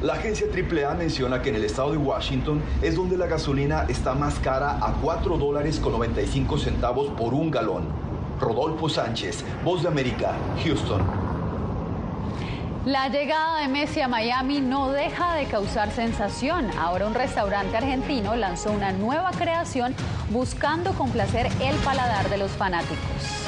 La 0.00 0.12
agencia 0.12 0.46
AAA 0.46 0.94
menciona 0.94 1.42
que 1.42 1.48
en 1.48 1.56
el 1.56 1.64
estado 1.64 1.90
de 1.90 1.96
Washington 1.96 2.62
es 2.82 2.94
donde 2.94 3.16
la 3.16 3.26
gasolina 3.26 3.84
está 3.88 4.14
más 4.14 4.38
cara 4.38 4.78
a 4.80 4.92
4 5.02 5.36
dólares 5.38 5.80
con 5.80 5.90
95 5.90 6.56
centavos 6.56 7.08
por 7.18 7.34
un 7.34 7.50
galón. 7.50 7.82
Rodolfo 8.40 8.88
Sánchez, 8.88 9.44
Voz 9.64 9.82
de 9.82 9.88
América, 9.88 10.34
Houston. 10.62 11.02
La 12.86 13.08
llegada 13.08 13.60
de 13.60 13.66
Messi 13.66 14.00
a 14.00 14.06
Miami 14.06 14.60
no 14.60 14.92
deja 14.92 15.34
de 15.34 15.46
causar 15.46 15.90
sensación. 15.90 16.70
Ahora 16.78 17.08
un 17.08 17.14
restaurante 17.14 17.76
argentino 17.76 18.36
lanzó 18.36 18.70
una 18.70 18.92
nueva 18.92 19.32
creación 19.32 19.96
buscando 20.30 20.92
complacer 20.92 21.48
el 21.60 21.74
paladar 21.78 22.30
de 22.30 22.38
los 22.38 22.52
fanáticos. 22.52 23.47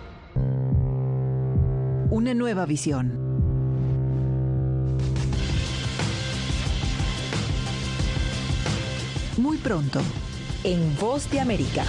una 2.11 2.33
nueva 2.33 2.65
visión. 2.65 3.17
Muy 9.37 9.57
pronto, 9.57 10.01
en 10.65 10.97
Voz 10.99 11.31
de 11.31 11.39
América. 11.39 11.85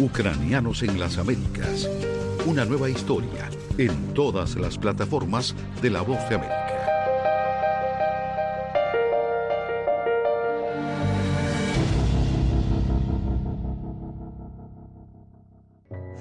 Ucranianos 0.00 0.82
en 0.82 0.98
las 0.98 1.18
Américas. 1.18 1.88
Una 2.46 2.64
nueva 2.64 2.90
historia 2.90 3.48
en 3.78 4.14
todas 4.14 4.56
las 4.56 4.78
plataformas 4.78 5.54
de 5.82 5.90
La 5.90 6.02
Voz 6.02 6.18
de 6.28 6.36
América. 6.36 6.62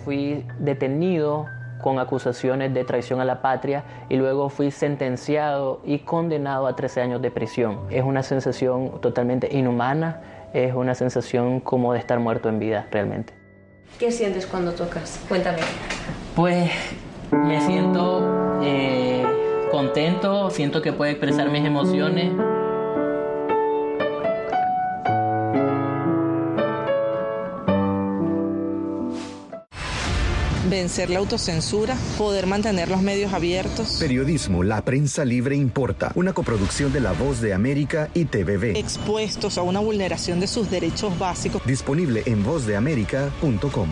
Fui 0.03 0.45
detenido 0.59 1.47
con 1.81 1.99
acusaciones 1.99 2.73
de 2.73 2.83
traición 2.83 3.19
a 3.21 3.25
la 3.25 3.41
patria 3.41 3.83
y 4.09 4.17
luego 4.17 4.49
fui 4.49 4.71
sentenciado 4.71 5.81
y 5.85 5.99
condenado 5.99 6.67
a 6.67 6.75
13 6.75 7.01
años 7.01 7.21
de 7.21 7.31
prisión. 7.31 7.81
Es 7.89 8.03
una 8.03 8.23
sensación 8.23 9.01
totalmente 9.01 9.55
inhumana, 9.55 10.21
es 10.53 10.73
una 10.73 10.95
sensación 10.95 11.59
como 11.59 11.93
de 11.93 11.99
estar 11.99 12.19
muerto 12.19 12.49
en 12.49 12.59
vida 12.59 12.87
realmente. 12.91 13.33
¿Qué 13.99 14.11
sientes 14.11 14.45
cuando 14.45 14.73
tocas? 14.73 15.23
Cuéntame. 15.27 15.59
Pues 16.35 16.71
me 17.31 17.61
siento 17.61 18.59
eh, 18.63 19.23
contento, 19.71 20.49
siento 20.49 20.81
que 20.81 20.93
puedo 20.93 21.11
expresar 21.11 21.49
mis 21.49 21.65
emociones. 21.65 22.31
vencer 30.75 31.09
la 31.09 31.19
autocensura, 31.19 31.95
poder 32.17 32.47
mantener 32.47 32.89
los 32.89 33.01
medios 33.01 33.33
abiertos. 33.33 33.97
Periodismo, 33.99 34.63
la 34.63 34.83
prensa 34.83 35.23
libre 35.23 35.55
importa. 35.55 36.11
Una 36.15 36.33
coproducción 36.33 36.91
de 36.91 36.99
La 36.99 37.13
Voz 37.13 37.41
de 37.41 37.53
América 37.53 38.09
y 38.13 38.25
TVB. 38.25 38.75
Expuestos 38.75 39.57
a 39.57 39.61
una 39.61 39.79
vulneración 39.79 40.39
de 40.39 40.47
sus 40.47 40.69
derechos 40.69 41.17
básicos. 41.17 41.65
Disponible 41.65 42.23
en 42.25 42.43
vozdeamerica.com. 42.43 43.89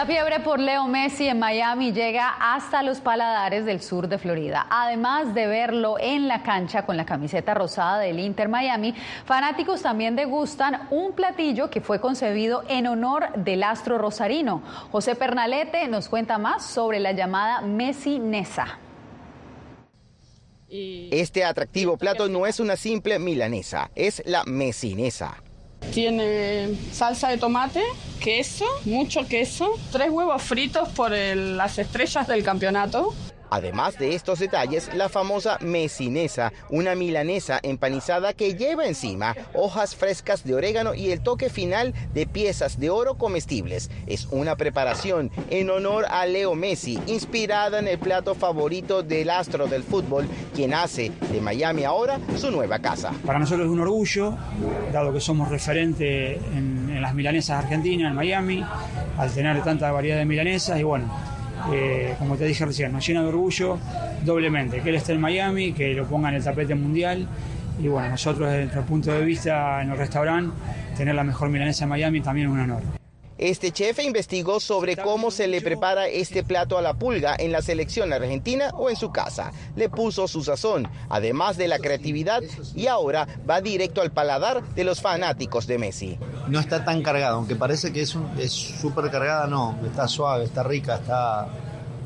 La 0.00 0.06
fiebre 0.06 0.40
por 0.40 0.58
Leo 0.58 0.86
Messi 0.86 1.28
en 1.28 1.38
Miami 1.38 1.92
llega 1.92 2.34
hasta 2.40 2.82
los 2.82 3.00
paladares 3.02 3.66
del 3.66 3.82
sur 3.82 4.08
de 4.08 4.16
Florida. 4.16 4.66
Además 4.70 5.34
de 5.34 5.46
verlo 5.46 5.96
en 6.00 6.26
la 6.26 6.42
cancha 6.42 6.86
con 6.86 6.96
la 6.96 7.04
camiseta 7.04 7.52
rosada 7.52 7.98
del 7.98 8.18
Inter 8.18 8.48
Miami, 8.48 8.94
fanáticos 9.26 9.82
también 9.82 10.16
degustan 10.16 10.88
un 10.90 11.12
platillo 11.12 11.68
que 11.68 11.82
fue 11.82 12.00
concebido 12.00 12.64
en 12.66 12.86
honor 12.86 13.30
del 13.36 13.62
astro 13.62 13.98
rosarino. 13.98 14.62
José 14.90 15.16
Pernalete 15.16 15.86
nos 15.86 16.08
cuenta 16.08 16.38
más 16.38 16.64
sobre 16.64 16.98
la 16.98 17.12
llamada 17.12 17.60
Messi 17.60 18.18
Nesa. 18.18 18.78
Este 20.70 21.44
atractivo 21.44 21.98
plato 21.98 22.26
no 22.30 22.46
es 22.46 22.58
una 22.58 22.76
simple 22.76 23.18
milanesa, 23.18 23.90
es 23.94 24.22
la 24.24 24.44
mesinesa. 24.44 25.42
Tiene 25.92 26.76
salsa 26.92 27.28
de 27.28 27.38
tomate, 27.38 27.82
queso, 28.20 28.64
mucho 28.84 29.26
queso, 29.26 29.72
tres 29.90 30.10
huevos 30.10 30.42
fritos 30.42 30.88
por 30.90 31.10
las 31.10 31.78
estrellas 31.78 32.28
del 32.28 32.44
campeonato. 32.44 33.14
Además 33.50 33.98
de 33.98 34.14
estos 34.14 34.38
detalles, 34.38 34.90
la 34.94 35.08
famosa 35.08 35.58
mesinesa, 35.60 36.52
una 36.70 36.94
milanesa 36.94 37.58
empanizada 37.62 38.32
que 38.32 38.54
lleva 38.54 38.86
encima 38.86 39.36
hojas 39.54 39.94
frescas 39.96 40.44
de 40.44 40.54
orégano 40.54 40.94
y 40.94 41.10
el 41.10 41.20
toque 41.20 41.50
final 41.50 41.92
de 42.14 42.26
piezas 42.26 42.78
de 42.78 42.90
oro 42.90 43.14
comestibles. 43.14 43.90
Es 44.06 44.26
una 44.30 44.56
preparación 44.56 45.30
en 45.50 45.70
honor 45.70 46.06
a 46.08 46.26
Leo 46.26 46.54
Messi, 46.54 46.98
inspirada 47.06 47.78
en 47.78 47.88
el 47.88 47.98
plato 47.98 48.34
favorito 48.34 49.02
del 49.02 49.30
astro 49.30 49.66
del 49.66 49.82
fútbol, 49.82 50.28
quien 50.54 50.74
hace 50.74 51.10
de 51.32 51.40
Miami 51.40 51.84
ahora 51.84 52.18
su 52.36 52.50
nueva 52.50 52.78
casa. 52.78 53.12
Para 53.26 53.38
nosotros 53.38 53.66
es 53.66 53.72
un 53.72 53.80
orgullo, 53.80 54.36
dado 54.92 55.12
que 55.12 55.20
somos 55.20 55.48
referente 55.48 56.34
en, 56.34 56.90
en 56.90 57.02
las 57.02 57.14
milanesas 57.14 57.64
argentinas, 57.64 58.10
en 58.10 58.16
Miami, 58.16 58.64
al 59.18 59.32
tener 59.32 59.62
tanta 59.62 59.90
variedad 59.90 60.18
de 60.18 60.24
milanesas 60.24 60.78
y 60.78 60.82
bueno, 60.82 61.10
eh, 61.72 62.14
como 62.18 62.36
te 62.36 62.44
dije 62.44 62.64
recién, 62.64 62.92
nos 62.92 63.06
llena 63.06 63.22
de 63.22 63.28
orgullo 63.28 63.78
doblemente 64.24 64.80
que 64.80 64.90
él 64.90 64.96
esté 64.96 65.12
en 65.12 65.20
Miami, 65.20 65.72
que 65.72 65.94
lo 65.94 66.06
ponga 66.06 66.28
en 66.28 66.36
el 66.36 66.44
tapete 66.44 66.74
mundial. 66.74 67.26
Y 67.82 67.88
bueno, 67.88 68.10
nosotros 68.10 68.48
desde 68.48 68.62
nuestro 68.62 68.82
punto 68.82 69.10
de 69.12 69.24
vista 69.24 69.82
en 69.82 69.90
el 69.90 69.96
restaurante, 69.96 70.54
tener 70.96 71.14
la 71.14 71.24
mejor 71.24 71.48
milanesa 71.48 71.84
en 71.84 71.90
Miami 71.90 72.20
también 72.20 72.48
es 72.48 72.52
un 72.52 72.60
honor. 72.60 72.99
Este 73.40 73.72
chef 73.72 73.98
investigó 74.00 74.60
sobre 74.60 74.98
cómo 74.98 75.30
se 75.30 75.48
le 75.48 75.62
prepara 75.62 76.08
este 76.08 76.44
plato 76.44 76.76
a 76.76 76.82
la 76.82 76.92
pulga 76.92 77.34
en 77.38 77.52
la 77.52 77.62
selección 77.62 78.12
argentina 78.12 78.68
o 78.74 78.90
en 78.90 78.96
su 78.96 79.12
casa. 79.12 79.50
Le 79.76 79.88
puso 79.88 80.28
su 80.28 80.44
sazón, 80.44 80.86
además 81.08 81.56
de 81.56 81.66
la 81.66 81.78
creatividad, 81.78 82.42
y 82.74 82.86
ahora 82.86 83.26
va 83.48 83.62
directo 83.62 84.02
al 84.02 84.10
paladar 84.10 84.62
de 84.74 84.84
los 84.84 85.00
fanáticos 85.00 85.66
de 85.66 85.78
Messi. 85.78 86.18
No 86.48 86.60
está 86.60 86.84
tan 86.84 87.02
cargada, 87.02 87.36
aunque 87.36 87.56
parece 87.56 87.94
que 87.94 88.02
es 88.02 88.10
súper 88.52 89.10
cargada, 89.10 89.46
no, 89.46 89.78
está 89.86 90.06
suave, 90.06 90.44
está 90.44 90.62
rica, 90.62 90.96
está 90.96 91.48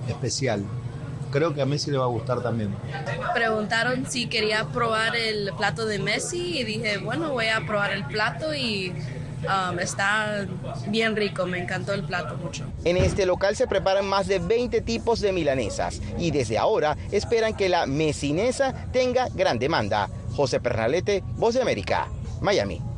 especial. 0.09 0.65
creo 1.33 1.53
que 1.53 1.63
a 1.63 1.67
Messi 1.67 1.91
le 1.91 1.99
va 1.99 2.05
a 2.05 2.09
gustar 2.11 2.43
también. 2.43 2.73
Preguntaron 3.35 4.07
si 4.09 4.29
quería 4.29 4.67
probar 4.67 5.17
el 5.17 5.51
plato 5.59 5.85
de 5.85 5.99
Messi 5.99 6.61
y 6.61 6.63
dije, 6.63 6.99
bueno, 6.99 7.33
voy 7.33 7.49
a 7.49 7.67
probar 7.67 7.91
el 7.91 8.05
plato 8.05 8.55
y 8.55 8.93
um, 9.47 9.79
está 9.79 10.47
bien 10.89 11.17
rico, 11.17 11.47
me 11.47 11.59
encantó 11.59 11.93
el 11.93 12.05
plato 12.05 12.37
mucho. 12.37 12.65
En 12.85 12.97
este 12.97 13.27
local 13.27 13.57
se 13.57 13.67
preparan 13.67 14.07
más 14.07 14.27
de 14.27 14.39
20 14.39 14.81
tipos 14.83 15.21
de 15.21 15.33
milanesas 15.33 16.01
y 16.19 16.31
desde 16.31 16.59
ahora 16.59 16.97
esperan 17.11 17.57
que 17.57 17.69
la 17.69 17.87
mesinesa 17.87 18.73
tenga 18.93 19.29
gran 19.35 19.59
demanda. 19.59 20.09
José 20.35 20.61
Pernalete, 20.61 21.23
Voz 21.37 21.55
de 21.55 21.63
América, 21.63 22.09
Miami. 22.41 22.94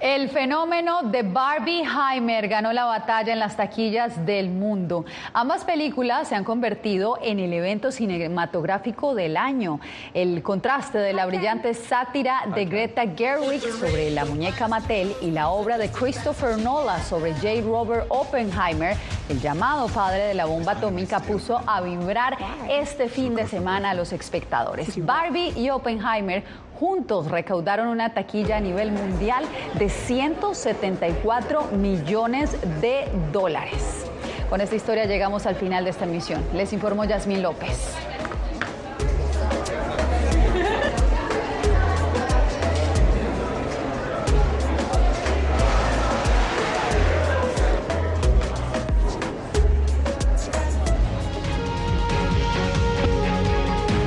El 0.00 0.28
fenómeno 0.28 1.02
de 1.02 1.24
Barbie 1.24 1.82
Heimer 1.82 2.46
ganó 2.46 2.72
la 2.72 2.84
batalla 2.84 3.32
en 3.32 3.40
las 3.40 3.56
taquillas 3.56 4.24
del 4.24 4.48
mundo. 4.48 5.04
Ambas 5.32 5.64
películas 5.64 6.28
se 6.28 6.36
han 6.36 6.44
convertido 6.44 7.18
en 7.20 7.40
el 7.40 7.52
evento 7.52 7.90
cinematográfico 7.90 9.16
del 9.16 9.36
año. 9.36 9.80
El 10.14 10.40
contraste 10.44 10.98
de 10.98 11.12
la 11.14 11.26
brillante 11.26 11.74
sátira 11.74 12.44
de 12.54 12.66
Greta 12.66 13.02
Gerwig 13.16 13.60
sobre 13.60 14.12
la 14.12 14.24
muñeca 14.24 14.68
Mattel 14.68 15.16
y 15.20 15.32
la 15.32 15.48
obra 15.48 15.78
de 15.78 15.90
Christopher 15.90 16.58
Nolan 16.58 17.02
sobre 17.02 17.32
J. 17.32 17.62
Robert 17.64 18.06
Oppenheimer, 18.08 18.96
el 19.28 19.40
llamado 19.40 19.88
padre 19.88 20.26
de 20.26 20.34
la 20.34 20.44
bomba 20.44 20.72
atómica, 20.72 21.18
puso 21.18 21.60
a 21.66 21.80
vibrar 21.80 22.38
este 22.70 23.08
fin 23.08 23.34
de 23.34 23.48
semana 23.48 23.90
a 23.90 23.94
los 23.94 24.12
espectadores. 24.12 25.04
Barbie 25.04 25.52
y 25.56 25.70
Oppenheimer 25.70 26.44
juntos 26.78 27.30
recaudaron 27.30 27.88
una 27.88 28.14
taquilla 28.14 28.58
a 28.58 28.60
nivel 28.60 28.92
mundial 28.92 29.44
de 29.78 29.88
174 29.88 31.64
millones 31.72 32.56
de 32.80 33.06
dólares. 33.32 34.06
Con 34.48 34.60
esta 34.60 34.76
historia 34.76 35.04
llegamos 35.04 35.46
al 35.46 35.56
final 35.56 35.84
de 35.84 35.90
esta 35.90 36.04
emisión. 36.04 36.42
Les 36.54 36.72
informó 36.72 37.04
Yasmín 37.04 37.42
López. 37.42 37.94